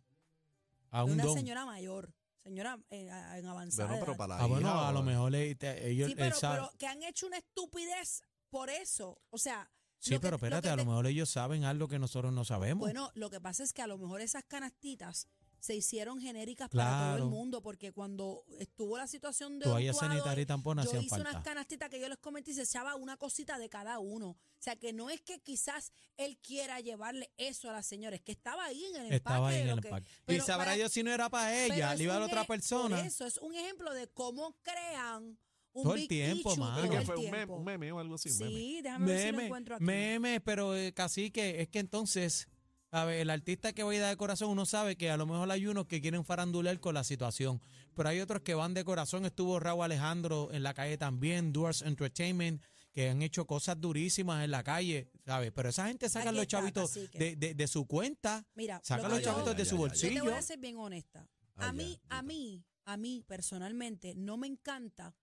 a 0.92 1.04
un 1.04 1.12
una 1.14 1.24
don. 1.24 1.36
señora 1.38 1.66
mayor, 1.66 2.14
señora 2.44 2.80
eh, 2.90 3.10
a- 3.12 3.38
en 3.38 3.46
avanzada 3.46 3.88
Bueno, 3.90 4.00
pero 4.02 4.12
edad. 4.14 4.18
para 4.18 4.36
la 4.38 4.44
Ah, 4.44 4.48
bueno, 4.48 4.68
hija, 4.68 4.88
a 4.90 4.92
lo 4.92 5.04
mejor 5.04 5.32
le- 5.32 5.56
te- 5.56 5.90
ellos 5.90 6.08
Sí, 6.08 6.12
él 6.14 6.18
pero, 6.18 6.36
sabe. 6.36 6.56
pero 6.58 6.72
que 6.78 6.88
han 6.88 7.04
hecho 7.04 7.28
una 7.28 7.38
estupidez 7.38 8.22
por 8.50 8.70
eso. 8.70 9.22
O 9.30 9.38
sea, 9.38 9.70
sí, 10.00 10.12
lo 10.12 10.18
que- 10.18 10.22
pero 10.22 10.32
lo 10.32 10.40
que 10.40 10.46
espérate, 10.46 10.70
a 10.70 10.76
lo 10.76 10.84
te- 10.84 10.88
mejor 10.90 11.08
ellos 11.08 11.30
saben 11.30 11.64
algo 11.64 11.88
que 11.88 12.00
nosotros 12.00 12.34
no 12.34 12.46
sabemos. 12.46 12.80
Bueno, 12.80 13.12
lo 13.16 13.30
que 13.30 13.40
pasa 13.42 13.64
es 13.64 13.74
que 13.74 13.82
a 13.82 13.88
lo 13.88 13.98
mejor 13.98 14.22
esas 14.22 14.44
canastitas 14.46 15.28
se 15.60 15.76
hicieron 15.76 16.20
genéricas 16.22 16.70
para 16.70 16.84
todo 16.90 17.00
Claro. 17.10 17.24
el 17.24 17.30
mundo, 17.30 17.62
porque 17.62 17.92
cuando 17.92 18.44
estuvo 18.60 18.98
la 18.98 19.08
situación 19.08 19.60
de 19.60 19.66
Toallas 19.66 19.96
Utuado, 19.96 20.14
sanitarias 20.14 20.44
y 20.44 20.48
tampones 20.48 20.86
yo 20.86 20.90
hacían 20.92 21.04
hice 21.04 21.10
falta. 21.16 21.30
unas 21.32 21.44
canastitas 21.44 21.90
que 21.90 22.00
yo 22.00 22.08
les 22.10 22.18
comenté 22.18 22.52
y 22.52 22.54
se 22.54 22.64
echaba 22.64 22.96
una 22.96 23.18
cosita 23.18 23.58
de 23.60 23.70
cada 23.70 24.00
uno. 24.00 24.30
O 24.30 24.38
sea, 24.62 24.76
que 24.76 24.94
no 24.94 25.10
es 25.10 25.22
que 25.22 25.40
quizás 25.40 25.92
él 26.18 26.38
quiera 26.38 26.80
llevarle 26.80 27.32
eso 27.38 27.70
a 27.70 27.74
la 27.74 27.84
señora, 27.84 28.16
es 28.16 28.22
que 28.22 28.32
estaba 28.32 28.66
ahí 28.66 28.84
en 28.86 28.96
el 28.96 29.02
empaque. 29.04 29.16
Estaba 29.16 29.50
ahí 29.50 29.56
de 29.56 29.62
en 29.62 29.68
lo 29.68 29.74
el 29.76 29.82
que-. 29.82 29.90
Y 29.90 30.04
pero 30.26 30.46
sabrá 30.46 30.66
para- 30.66 30.76
Dios 30.78 30.92
si 30.92 31.04
no 31.04 31.12
era 31.12 31.30
para 31.30 31.50
pero 31.52 31.74
ella, 31.76 31.92
es 31.94 31.98
le 31.98 32.04
iba 32.06 32.16
a 32.16 32.18
un 32.18 32.24
otra 32.24 32.42
por 32.42 32.48
persona. 32.56 33.02
eso 33.06 33.26
es 33.26 33.38
un 33.38 33.54
ejemplo 33.56 33.94
de 33.94 34.08
cómo 34.10 34.56
crean 34.62 35.38
un 35.72 35.84
Todo 35.84 35.94
el 35.94 36.00
big 36.02 36.10
tiempo, 36.10 36.50
issue 36.52 36.60
mano. 36.60 36.76
todo 36.76 36.82
Pero 36.82 36.92
que 36.94 37.00
el 37.00 37.06
fue 37.06 37.16
un 37.16 37.22
meme, 37.26 37.38
tiempo. 37.38 37.56
un 37.56 37.64
meme 37.64 37.92
o 37.92 38.00
algo 38.00 38.16
así. 38.16 38.30
un 38.32 38.38
meme. 38.40 38.52
Sí, 38.52 38.82
déjame 38.82 39.06
ver 39.06 39.20
si 39.20 39.26
lo 39.28 39.32
Meme, 39.34 39.46
encuentro 39.46 39.76
aquí. 39.76 39.84
meme, 39.86 40.42
pero 40.42 40.76
eh, 40.76 40.94
casi 40.94 41.32
que 41.32 41.62
es 41.62 41.70
que 41.70 41.80
entonces, 41.80 42.48
a 42.92 43.06
ver, 43.06 43.20
el 43.22 43.30
artista 43.30 43.74
que 43.74 43.84
va 43.84 43.92
a 43.92 43.96
ir 43.96 44.02
de 44.02 44.18
corazón, 44.18 44.50
uno 44.50 44.66
sabe 44.66 44.96
que 44.96 45.10
a 45.12 45.18
lo 45.18 45.26
mejor 45.28 45.50
hay 45.52 45.68
unos 45.68 45.86
que 45.86 46.02
quieren 46.02 46.26
farandulear 46.26 46.80
con 46.80 46.96
la 46.96 47.04
situación, 47.04 47.62
pero 47.96 48.10
hay 48.10 48.20
otros 48.20 48.42
que 48.42 48.56
van 48.56 48.74
de 48.74 48.84
corazón. 48.84 49.26
Estuvo 49.26 49.60
Raúl 49.60 49.84
Alejandro 49.84 50.50
en 50.52 50.64
la 50.64 50.74
calle 50.74 50.98
también, 50.98 51.54
Doors 51.54 51.82
Entertainment, 51.84 52.64
que 52.92 53.10
han 53.10 53.22
hecho 53.22 53.46
cosas 53.46 53.80
durísimas 53.80 54.44
en 54.44 54.50
la 54.52 54.64
calle, 54.64 55.12
¿sabes? 55.26 55.52
Pero 55.54 55.70
esa 55.70 55.88
gente 55.88 56.10
saca 56.10 56.30
Aquí 56.30 56.36
los 56.38 56.44
está, 56.44 56.58
chavitos 56.60 56.94
de, 57.14 57.36
de- 57.36 57.54
de 57.54 57.68
su 57.68 57.86
cuenta, 57.86 58.44
Mira, 58.56 58.82
saca 58.84 59.04
lo 59.04 59.10
los 59.10 59.20
yo- 59.20 59.26
chavitos 59.32 59.56
de 59.56 59.66
su 59.66 59.76
ay. 59.76 59.82
Yo 59.82 59.84
te 59.84 59.90
bolsillo. 59.90 60.24
voy 60.24 60.34
a 60.34 60.42
ser 60.42 60.58
bien 60.60 60.78
honesta. 60.78 61.28
A 61.58 61.72
mí, 61.72 62.00
ya, 62.10 62.18
a 62.18 62.22
mí, 62.24 62.66
a 62.86 62.98
mí 62.98 63.24
personalmente 63.28 64.16
no 64.16 64.38
me 64.38 64.48
encanta 64.48 65.14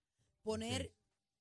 poner. 0.43 0.93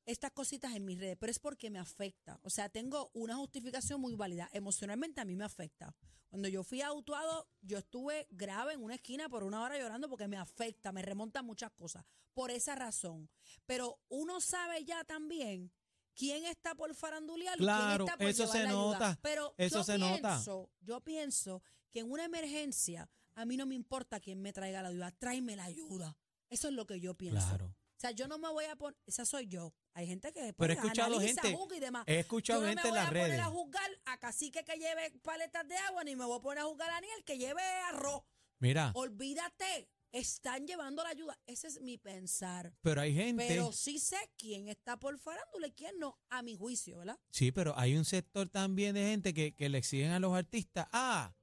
Estas 0.05 0.31
cositas 0.31 0.73
en 0.75 0.85
mis 0.85 0.99
redes, 0.99 1.17
pero 1.19 1.31
es 1.31 1.39
porque 1.39 1.69
me 1.69 1.79
afecta. 1.79 2.39
O 2.43 2.49
sea, 2.49 2.69
tengo 2.69 3.09
una 3.13 3.35
justificación 3.35 3.99
muy 3.99 4.15
válida. 4.15 4.49
Emocionalmente 4.53 5.21
a 5.21 5.25
mí 5.25 5.35
me 5.35 5.43
afecta. 5.45 5.95
Cuando 6.29 6.47
yo 6.47 6.63
fui 6.63 6.81
autuado, 6.81 7.47
yo 7.61 7.77
estuve 7.77 8.27
grave 8.31 8.73
en 8.73 8.83
una 8.83 8.95
esquina 8.95 9.29
por 9.29 9.43
una 9.43 9.61
hora 9.61 9.77
llorando 9.79 10.09
porque 10.09 10.27
me 10.27 10.37
afecta, 10.37 10.91
me 10.91 11.01
remonta 11.01 11.41
muchas 11.41 11.71
cosas. 11.71 12.05
Por 12.33 12.51
esa 12.51 12.75
razón. 12.75 13.29
Pero 13.65 13.99
uno 14.09 14.41
sabe 14.41 14.83
ya 14.83 15.03
también 15.05 15.71
quién 16.13 16.45
está 16.45 16.75
por 16.75 16.93
farandulear 16.93 17.57
Claro, 17.57 18.05
quién 18.05 18.07
está 18.07 18.17
por 18.17 18.27
eso 18.27 18.47
se 18.47 18.63
la 18.63 18.69
ayuda. 18.69 18.81
nota, 18.99 19.19
Pero 19.21 19.53
eso 19.57 19.77
yo 19.79 19.83
se 19.83 19.97
nota. 19.97 20.33
pienso, 20.33 20.69
Yo 20.81 21.01
pienso 21.01 21.63
que 21.91 22.01
en 22.01 22.11
una 22.11 22.25
emergencia 22.25 23.09
a 23.35 23.45
mí 23.45 23.57
no 23.57 23.65
me 23.65 23.75
importa 23.75 24.19
quién 24.19 24.41
me 24.41 24.53
traiga 24.53 24.81
la 24.81 24.89
ayuda, 24.89 25.11
tráeme 25.11 25.55
la 25.55 25.63
ayuda. 25.65 26.17
Eso 26.49 26.67
es 26.67 26.73
lo 26.73 26.85
que 26.85 26.99
yo 26.99 27.15
pienso. 27.15 27.47
Claro. 27.47 27.75
Sea, 28.05 28.11
yo 28.11 28.27
no 28.27 28.37
me 28.37 28.49
voy 28.49 28.65
a 28.65 28.75
poner, 28.75 28.95
esa 29.07 29.25
soy 29.25 29.47
yo. 29.47 29.73
Hay 29.93 30.05
gente 30.05 30.31
que 30.31 30.53
Pero 30.53 30.73
he 30.73 30.75
pues, 30.75 30.85
escuchado 30.85 31.15
analiza, 31.15 31.41
gente- 31.41 31.75
y 31.75 31.79
demás. 31.79 32.03
He 32.07 32.19
escuchado 32.19 32.59
yo 32.61 32.65
no 32.65 32.69
gente 32.69 32.83
me 32.83 32.89
en 32.89 32.93
voy 32.93 32.99
las 32.99 33.07
a 33.07 33.09
poner 33.11 33.27
redes. 33.29 33.39
a 33.41 33.45
juzgar 33.45 33.89
a 34.05 34.17
cacique 34.19 34.63
que 34.63 34.75
lleve 34.77 35.11
paletas 35.23 35.67
de 35.67 35.77
agua, 35.77 36.03
ni 36.03 36.15
me 36.15 36.25
voy 36.25 36.37
a 36.37 36.41
poner 36.41 36.59
a 36.63 36.65
juzgar 36.67 36.89
a 36.89 36.93
Daniel 36.93 37.23
que 37.25 37.37
lleve 37.37 37.61
arroz. 37.89 38.21
Mira, 38.59 38.91
Olvídate, 38.95 39.89
están 40.11 40.67
llevando 40.67 41.03
la 41.03 41.09
ayuda. 41.09 41.39
Ese 41.47 41.67
es 41.67 41.81
mi 41.81 41.97
pensar. 41.97 42.73
pero 42.81 43.01
hay 43.01 43.13
gente. 43.13 43.45
Pero 43.47 43.71
sí 43.71 43.97
sé 43.99 44.17
quién 44.37 44.67
está 44.67 44.97
por 44.99 45.17
farándula 45.17 45.67
y 45.67 45.71
quién 45.71 45.97
no, 45.97 46.19
a 46.29 46.41
mi 46.43 46.55
juicio, 46.55 46.99
¿verdad? 46.99 47.19
Sí, 47.31 47.51
pero 47.51 47.77
hay 47.77 47.97
un 47.97 48.05
sector 48.05 48.47
también 48.49 48.93
de 48.95 49.01
gente 49.03 49.33
que, 49.33 49.55
que 49.55 49.67
le 49.69 49.79
exigen 49.79 50.11
a 50.11 50.19
los 50.19 50.33
artistas, 50.35 50.87
ah, 50.91 51.33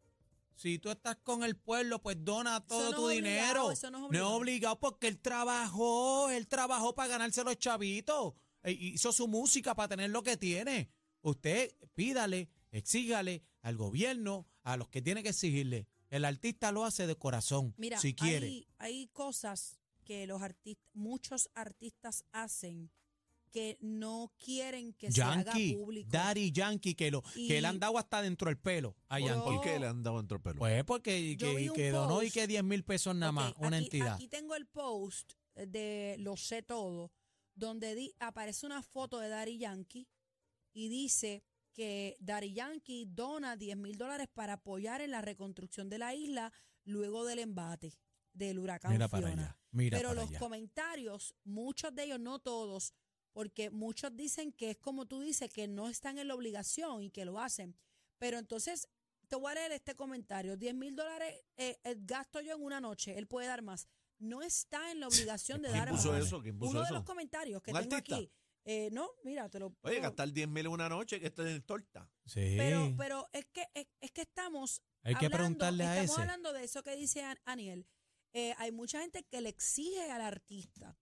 si 0.62 0.78
tú 0.78 0.90
estás 0.90 1.16
con 1.16 1.42
el 1.42 1.56
pueblo, 1.56 2.00
pues 2.00 2.16
dona 2.20 2.64
todo 2.64 2.90
no 2.90 2.96
tu 2.96 3.10
es 3.10 3.16
dinero. 3.16 3.72
eso 3.72 3.90
no 3.90 3.98
es 3.98 4.04
obligado. 4.04 4.30
obligado 4.36 4.78
porque 4.78 5.08
él 5.08 5.18
trabajó, 5.18 6.30
él 6.30 6.46
trabajó 6.46 6.94
para 6.94 7.08
ganarse 7.08 7.42
los 7.42 7.58
chavitos, 7.58 8.34
e 8.62 8.70
hizo 8.70 9.12
su 9.12 9.26
música 9.26 9.74
para 9.74 9.88
tener 9.88 10.10
lo 10.10 10.22
que 10.22 10.36
tiene. 10.36 10.88
Usted 11.22 11.74
pídale, 11.94 12.48
exígale, 12.70 13.42
al 13.60 13.76
gobierno, 13.76 14.46
a 14.62 14.76
los 14.76 14.88
que 14.88 15.02
tiene 15.02 15.24
que 15.24 15.30
exigirle. 15.30 15.88
El 16.10 16.24
artista 16.24 16.70
lo 16.70 16.84
hace 16.84 17.08
de 17.08 17.16
corazón, 17.16 17.74
Mira, 17.76 17.98
si 17.98 18.14
quiere. 18.14 18.46
Hay, 18.46 18.68
hay 18.78 19.06
cosas 19.08 19.80
que 20.04 20.28
los 20.28 20.42
artistas, 20.42 20.86
muchos 20.94 21.50
artistas 21.54 22.24
hacen 22.30 22.90
que 23.52 23.76
no 23.80 24.32
quieren 24.38 24.94
que 24.94 25.12
se 25.12 25.22
haga 25.22 25.44
Yankee, 25.44 25.74
público. 25.74 26.08
Daddy 26.10 26.50
Yankee, 26.52 26.94
que, 26.94 27.10
lo, 27.10 27.22
que 27.22 27.60
le 27.60 27.66
han 27.68 27.78
dado 27.78 27.98
hasta 27.98 28.22
dentro 28.22 28.48
del 28.48 28.58
pelo 28.58 28.96
a 29.08 29.20
Yankee. 29.20 29.44
¿Por 29.44 29.60
qué 29.60 29.78
le 29.78 29.86
han 29.86 30.02
dado 30.02 30.18
entre 30.18 30.36
el 30.38 30.42
pelo? 30.42 30.58
Pues 30.58 30.82
porque 30.84 31.36
que, 31.38 31.70
que 31.74 31.90
donó 31.90 32.22
y 32.22 32.30
que 32.30 32.46
10 32.46 32.64
mil 32.64 32.82
pesos 32.82 33.14
nada 33.14 33.30
más, 33.30 33.54
una 33.58 33.76
aquí, 33.76 33.84
entidad. 33.84 34.14
Aquí 34.14 34.26
tengo 34.28 34.54
el 34.56 34.66
post 34.66 35.34
de 35.54 36.16
Lo 36.18 36.36
sé 36.36 36.62
todo, 36.62 37.12
donde 37.54 37.94
di- 37.94 38.14
aparece 38.18 38.64
una 38.66 38.82
foto 38.82 39.18
de 39.18 39.28
Daddy 39.28 39.58
Yankee 39.58 40.08
y 40.72 40.88
dice 40.88 41.44
que 41.74 42.16
Daddy 42.20 42.54
Yankee 42.54 43.04
dona 43.06 43.56
10 43.56 43.76
mil 43.76 43.96
dólares 43.98 44.28
para 44.32 44.54
apoyar 44.54 45.00
en 45.02 45.10
la 45.10 45.20
reconstrucción 45.20 45.88
de 45.90 45.98
la 45.98 46.14
isla 46.14 46.52
luego 46.84 47.24
del 47.26 47.38
embate 47.38 47.92
del 48.32 48.58
huracán 48.58 48.92
Mira 48.92 49.08
para 49.08 49.26
Fiona. 49.26 49.42
allá, 49.42 49.58
mira 49.72 49.98
Pero 49.98 50.08
para 50.08 50.20
los 50.22 50.30
allá. 50.30 50.38
comentarios, 50.38 51.34
muchos 51.44 51.94
de 51.94 52.04
ellos, 52.04 52.18
no 52.20 52.38
todos, 52.38 52.94
porque 53.32 53.70
muchos 53.70 54.14
dicen 54.16 54.52
que 54.52 54.70
es 54.70 54.76
como 54.78 55.06
tú 55.06 55.20
dices, 55.20 55.50
que 55.52 55.68
no 55.68 55.88
están 55.88 56.18
en 56.18 56.28
la 56.28 56.34
obligación 56.34 57.02
y 57.02 57.10
que 57.10 57.24
lo 57.24 57.38
hacen. 57.40 57.76
Pero 58.18 58.38
entonces, 58.38 58.88
te 59.28 59.36
voy 59.36 59.52
a 59.52 59.54
leer 59.54 59.72
este 59.72 59.94
comentario. 59.94 60.56
10 60.56 60.74
mil 60.74 60.94
dólares 60.94 61.42
eh, 61.56 61.78
eh, 61.84 61.96
gasto 62.00 62.40
yo 62.40 62.54
en 62.56 62.62
una 62.62 62.80
noche, 62.80 63.16
él 63.18 63.26
puede 63.26 63.46
dar 63.46 63.62
más. 63.62 63.88
No 64.18 64.42
está 64.42 64.92
en 64.92 65.00
la 65.00 65.08
obligación 65.08 65.62
de 65.62 65.68
¿Quién 65.70 65.78
dar 65.80 65.90
puso 65.90 66.12
más. 66.12 66.24
eso? 66.26 66.40
¿Quién 66.42 66.58
puso 66.58 66.70
Uno 66.72 66.84
de 66.84 66.92
los 66.92 67.02
comentarios 67.04 67.60
que 67.62 67.72
¿Un 67.72 67.80
tengo 67.80 67.96
artista? 67.96 68.16
aquí. 68.16 68.30
eh, 68.64 68.88
no, 68.92 69.10
mira, 69.24 69.48
te 69.48 69.58
lo 69.58 69.74
Oye, 69.82 69.98
gastar 70.00 70.30
10 70.30 70.46
mil 70.48 70.66
en 70.66 70.72
una 70.72 70.88
noche, 70.88 71.18
que 71.18 71.26
esto 71.26 71.44
es 71.44 71.64
torta. 71.64 72.08
Sí. 72.26 72.54
pero, 72.56 72.94
pero 72.96 73.28
es 73.32 73.46
que 73.46 73.66
es, 73.74 73.86
es 74.00 74.12
que 74.12 74.20
estamos 74.22 74.82
Hay 75.02 75.14
que 75.14 75.26
hablando- 75.26 75.36
preguntarle 75.38 75.84
a 75.84 75.94
estamos 75.94 76.12
ese. 76.12 76.20
hablando 76.20 76.52
de 76.52 76.64
eso 76.64 76.82
que 76.84 76.94
dice 76.94 77.22
An- 77.24 77.40
Aniel. 77.46 77.86
Eh, 78.34 78.54
hay 78.58 78.70
mucha 78.70 79.00
gente 79.00 79.24
que 79.24 79.40
le 79.40 79.48
exige 79.48 80.08
al 80.10 80.20
artista 80.22 80.96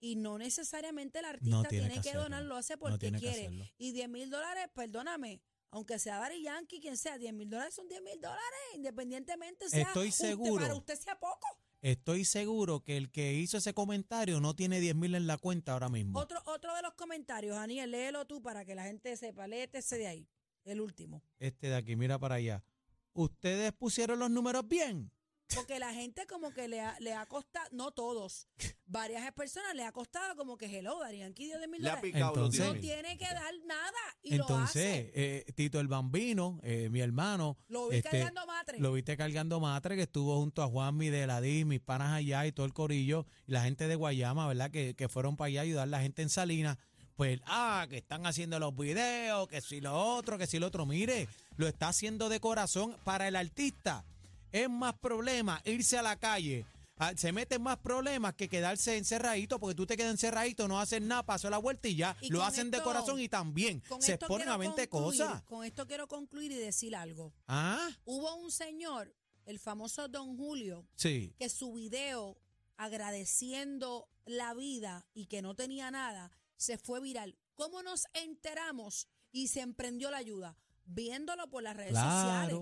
y 0.00 0.16
no 0.16 0.38
necesariamente 0.38 1.18
el 1.18 1.24
artista 1.24 1.62
tiene 1.68 1.88
tiene, 1.88 2.02
que 2.02 2.10
que, 2.12 2.16
donar, 2.16 2.42
lo 2.44 2.56
hace 2.56 2.76
porque 2.76 3.10
quiere. 3.12 3.72
Y 3.78 3.92
10 3.92 4.08
mil 4.08 4.30
dólares, 4.30 4.68
perdóname, 4.74 5.40
aunque 5.70 5.98
sea 5.98 6.18
Daddy 6.18 6.42
Yankee, 6.42 6.80
quien 6.80 6.96
sea, 6.96 7.18
10 7.18 7.32
mil 7.34 7.50
dólares 7.50 7.74
son 7.74 7.88
10 7.88 8.00
mil 8.02 8.20
dólares, 8.20 8.42
independientemente 8.74 9.68
sea 9.68 9.82
Estoy 9.82 10.08
usted- 10.08 10.28
seguro. 10.28 10.62
para 10.62 10.74
usted 10.74 10.94
sea 10.98 11.18
poco. 11.18 11.46
Estoy 11.80 12.24
seguro 12.24 12.82
que 12.82 12.96
el 12.96 13.10
que 13.10 13.34
hizo 13.34 13.56
ese 13.58 13.72
comentario 13.72 14.40
no 14.40 14.56
tiene 14.56 14.80
10 14.80 14.96
mil 14.96 15.14
en 15.14 15.26
la 15.28 15.36
cuenta 15.38 15.72
ahora 15.74 15.88
mismo. 15.88 16.18
Otro, 16.18 16.42
otro 16.46 16.74
de 16.74 16.82
los 16.82 16.94
comentarios, 16.94 17.56
Aniel, 17.56 17.90
léelo 17.92 18.26
tú 18.26 18.42
para 18.42 18.64
que 18.64 18.74
la 18.74 18.84
gente 18.84 19.16
sepa, 19.16 19.46
léete 19.46 19.78
ese 19.78 19.96
de 19.98 20.08
ahí, 20.08 20.28
el 20.64 20.80
último. 20.80 21.22
Este 21.38 21.68
de 21.68 21.76
aquí, 21.76 21.94
mira 21.94 22.18
para 22.18 22.36
allá. 22.36 22.64
¿Ustedes 23.12 23.72
pusieron 23.72 24.18
los 24.18 24.30
números 24.30 24.66
bien? 24.66 25.10
Porque 25.54 25.78
la 25.78 25.92
gente 25.94 26.26
como 26.26 26.52
que 26.52 26.68
le 26.68 26.80
ha, 26.80 26.94
le 27.00 27.14
ha 27.14 27.24
costado, 27.26 27.66
no 27.72 27.90
todos, 27.90 28.46
varias 28.86 29.32
personas 29.32 29.74
le 29.74 29.82
ha 29.84 29.92
costado 29.92 30.36
como 30.36 30.56
que 30.58 30.66
hello, 30.66 30.98
Darían, 31.00 31.32
¿qué 31.32 31.44
dio 31.46 31.58
de 31.58 31.66
mil 31.68 31.82
Le 31.82 31.88
ha 31.88 31.96
dólares? 31.96 32.12
picado 32.12 32.36
los 32.36 32.54
Entonces- 32.54 32.60
No 32.66 32.72
10 32.74 32.82
mil. 32.82 32.82
tiene 32.92 33.18
que 33.18 33.34
dar 33.34 33.54
nada 33.66 33.92
y 34.22 34.34
lo 34.36 34.42
Entonces, 34.44 35.08
hace. 35.08 35.12
eh, 35.14 35.44
Tito 35.54 35.80
el 35.80 35.88
Bambino, 35.88 36.60
eh, 36.62 36.88
mi 36.90 37.00
hermano, 37.00 37.56
Lo 37.68 37.88
vi 37.88 37.96
este, 37.96 38.10
cargando 38.10 38.46
matre. 38.46 38.78
lo 38.78 38.92
viste 38.92 39.16
cargando 39.16 39.58
matre, 39.60 39.96
que 39.96 40.02
estuvo 40.02 40.36
junto 40.38 40.62
a 40.62 40.68
Juanmi 40.68 41.08
de 41.08 41.26
la 41.26 41.40
DI, 41.40 41.64
mis 41.64 41.80
panas 41.80 42.12
allá 42.12 42.46
y 42.46 42.52
todo 42.52 42.66
el 42.66 42.74
corillo, 42.74 43.24
y 43.46 43.52
la 43.52 43.62
gente 43.62 43.88
de 43.88 43.94
Guayama, 43.94 44.46
¿verdad? 44.48 44.70
Que, 44.70 44.94
que 44.94 45.08
fueron 45.08 45.36
para 45.36 45.46
allá 45.48 45.60
a 45.60 45.62
ayudar 45.64 45.82
a 45.84 45.86
la 45.86 46.00
gente 46.00 46.20
en 46.22 46.28
Salinas. 46.28 46.76
Pues, 47.16 47.40
ah, 47.46 47.86
que 47.88 47.96
están 47.96 48.26
haciendo 48.26 48.60
los 48.60 48.76
videos, 48.76 49.48
que 49.48 49.60
si 49.60 49.80
lo 49.80 49.92
otro, 49.98 50.38
que 50.38 50.46
si 50.46 50.58
lo 50.60 50.68
otro. 50.68 50.86
Mire, 50.86 51.26
lo 51.56 51.66
está 51.66 51.88
haciendo 51.88 52.28
de 52.28 52.38
corazón 52.38 52.96
para 53.02 53.26
el 53.26 53.34
artista. 53.34 54.04
Es 54.52 54.68
más 54.68 54.94
problema 54.98 55.60
irse 55.64 55.98
a 55.98 56.02
la 56.02 56.16
calle. 56.18 56.66
Ah, 57.00 57.12
Se 57.16 57.30
meten 57.30 57.62
más 57.62 57.78
problemas 57.78 58.34
que 58.34 58.48
quedarse 58.48 58.96
encerradito, 58.96 59.60
porque 59.60 59.76
tú 59.76 59.86
te 59.86 59.96
quedas 59.96 60.10
encerradito, 60.10 60.66
no 60.66 60.80
haces 60.80 61.00
nada, 61.00 61.22
pasó 61.22 61.48
la 61.48 61.58
vuelta 61.58 61.86
y 61.86 61.94
ya. 61.94 62.16
Y 62.20 62.30
lo 62.30 62.42
hacen 62.42 62.72
de 62.72 62.82
corazón 62.82 63.20
y 63.20 63.28
también 63.28 63.82
se 64.00 64.14
exponen 64.14 64.48
a 64.48 64.56
20 64.56 64.88
concluir, 64.88 65.20
cosas. 65.20 65.42
Con 65.44 65.64
esto 65.64 65.86
quiero 65.86 66.08
concluir 66.08 66.50
y 66.50 66.56
decir 66.56 66.96
algo. 66.96 67.32
Ah, 67.46 67.88
Hubo 68.04 68.34
un 68.36 68.50
señor, 68.50 69.14
el 69.46 69.60
famoso 69.60 70.08
Don 70.08 70.36
Julio, 70.36 70.88
sí. 70.96 71.32
que 71.38 71.48
su 71.48 71.72
video 71.74 72.36
agradeciendo 72.76 74.08
la 74.26 74.54
vida 74.54 75.06
y 75.14 75.26
que 75.26 75.40
no 75.40 75.54
tenía 75.54 75.90
nada, 75.90 76.30
se 76.56 76.78
fue 76.78 77.00
viral. 77.00 77.36
¿Cómo 77.54 77.82
nos 77.82 78.06
enteramos 78.12 79.08
y 79.30 79.48
se 79.48 79.60
emprendió 79.60 80.10
la 80.10 80.18
ayuda? 80.18 80.56
Viéndolo 80.84 81.48
por 81.48 81.62
las 81.62 81.76
redes 81.76 81.94
sociales. 81.94 82.58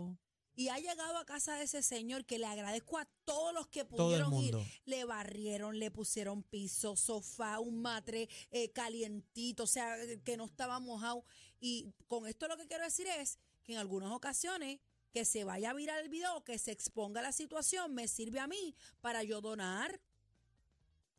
Y 0.59 0.69
ha 0.71 0.79
llegado 0.79 1.19
a 1.19 1.27
casa 1.27 1.55
de 1.57 1.65
ese 1.65 1.83
señor 1.83 2.25
que 2.25 2.39
le 2.39 2.47
agradezco 2.47 2.97
a 2.99 3.05
todos 3.27 3.53
los 3.53 3.67
que 3.69 3.85
pudieron 3.85 4.33
ir. 4.43 4.55
Le 4.87 5.05
barrieron, 5.05 5.79
le 5.79 5.91
pusieron 5.91 6.43
piso, 6.43 6.97
sofá, 6.97 7.59
un 7.61 7.83
matre 7.83 8.29
eh, 8.51 8.73
calientito, 8.73 9.65
o 9.65 9.67
sea, 9.67 10.03
eh, 10.03 10.19
que 10.25 10.37
no 10.39 10.47
estaba 10.47 10.81
mojado. 10.81 11.25
Y 11.61 11.93
con 12.07 12.27
esto 12.27 12.49
lo 12.49 12.57
que 12.57 12.67
quiero 12.67 12.85
decir 12.85 13.07
es 13.07 13.39
que 13.65 13.75
en 13.75 13.79
algunas 13.79 14.11
ocasiones 14.13 14.81
que 15.13 15.25
se 15.27 15.45
vaya 15.45 15.71
a 15.71 15.75
virar 15.75 16.01
el 16.03 16.09
video, 16.09 16.43
que 16.43 16.59
se 16.59 16.73
exponga 16.73 17.21
la 17.21 17.33
situación, 17.33 17.95
me 17.95 18.09
sirve 18.09 18.41
a 18.41 18.47
mí 18.47 18.75
para 19.03 19.23
yo 19.23 19.41
donar, 19.43 20.01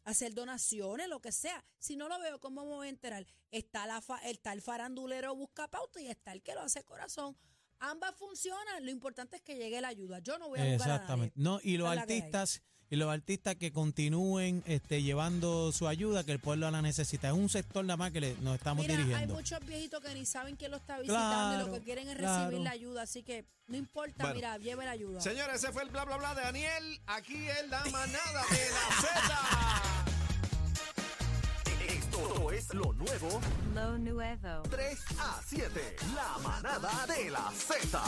hacer 0.03 0.33
donaciones, 0.33 1.07
lo 1.09 1.21
que 1.21 1.31
sea. 1.31 1.63
Si 1.79 1.95
no 1.95 2.07
lo 2.07 2.19
veo, 2.19 2.39
¿cómo 2.39 2.63
me 2.63 2.71
voy 2.71 2.87
a 2.87 2.89
enterar? 2.89 3.25
Está, 3.51 3.85
la 3.85 4.01
fa- 4.01 4.19
está 4.23 4.53
el 4.53 4.61
farandulero 4.61 5.35
busca 5.35 5.67
pauta 5.67 6.01
y 6.01 6.07
está 6.07 6.31
el 6.31 6.41
que 6.41 6.53
lo 6.55 6.61
hace 6.61 6.83
corazón. 6.83 7.37
Ambas 7.79 8.15
funcionan, 8.15 8.83
lo 8.85 8.91
importante 8.91 9.35
es 9.37 9.41
que 9.41 9.55
llegue 9.55 9.79
la 9.81 9.89
ayuda. 9.89 10.19
Yo 10.19 10.37
no 10.39 10.49
voy 10.49 10.59
a 10.59 10.63
buscar 10.63 10.73
a 10.73 10.77
nadie. 10.87 10.93
Exactamente. 10.95 11.33
No, 11.37 11.59
y 11.63 11.77
los 11.77 11.87
Esa 11.87 11.95
es 11.95 12.01
artistas, 12.01 12.61
y 12.89 12.95
los 12.95 13.11
artistas 13.11 13.55
que 13.55 13.71
continúen 13.71 14.63
este, 14.65 15.03
llevando 15.03 15.71
su 15.71 15.87
ayuda, 15.87 16.23
que 16.23 16.31
el 16.31 16.39
pueblo 16.39 16.71
la 16.71 16.81
necesita. 16.81 17.27
Es 17.27 17.33
un 17.33 17.49
sector 17.49 17.83
nada 17.85 17.97
más 17.97 18.11
que 18.11 18.21
le- 18.21 18.35
nos 18.41 18.55
estamos 18.55 18.81
Mira, 18.85 18.97
hay 18.97 19.03
dirigiendo. 19.03 19.35
muchos 19.35 19.59
viejitos 19.65 20.01
que 20.01 20.13
ni 20.13 20.25
saben 20.25 20.55
quién 20.55 20.71
lo 20.71 20.77
está 20.77 20.97
visitando 20.99 21.55
y 21.63 21.67
lo 21.67 21.73
que 21.73 21.81
quieren 21.83 22.07
es 22.09 22.15
claro. 22.17 22.45
recibir 22.45 22.63
la 22.63 22.71
ayuda. 22.71 23.01
Así 23.03 23.23
que 23.23 23.45
no 23.67 23.77
importa, 23.77 24.23
Bueno. 24.23 24.35
mira, 24.35 24.57
lleve 24.57 24.85
la 24.85 24.91
ayuda. 24.91 25.21
Señores, 25.21 25.61
ese 25.63 25.71
fue 25.73 25.83
el 25.83 25.89
bla 25.89 26.05
bla 26.05 26.17
bla 26.17 26.33
de 26.33 26.41
Daniel. 26.41 27.01
Aquí 27.07 27.35
en 27.35 27.69
la 27.69 27.83
manada 27.85 28.43
de 28.49 28.69
la 28.71 29.01
Z. 29.01 29.86
Esto 32.37 32.51
es 32.51 32.71
lo 32.75 32.93
nuevo 32.93 33.41
Lo 33.73 33.97
Nuevo. 33.97 34.61
3 34.69 35.05
a 35.17 35.41
7. 35.43 35.95
La 36.13 36.37
manada 36.43 37.07
de 37.07 37.31
la 37.31 37.49
Z. 37.51 37.99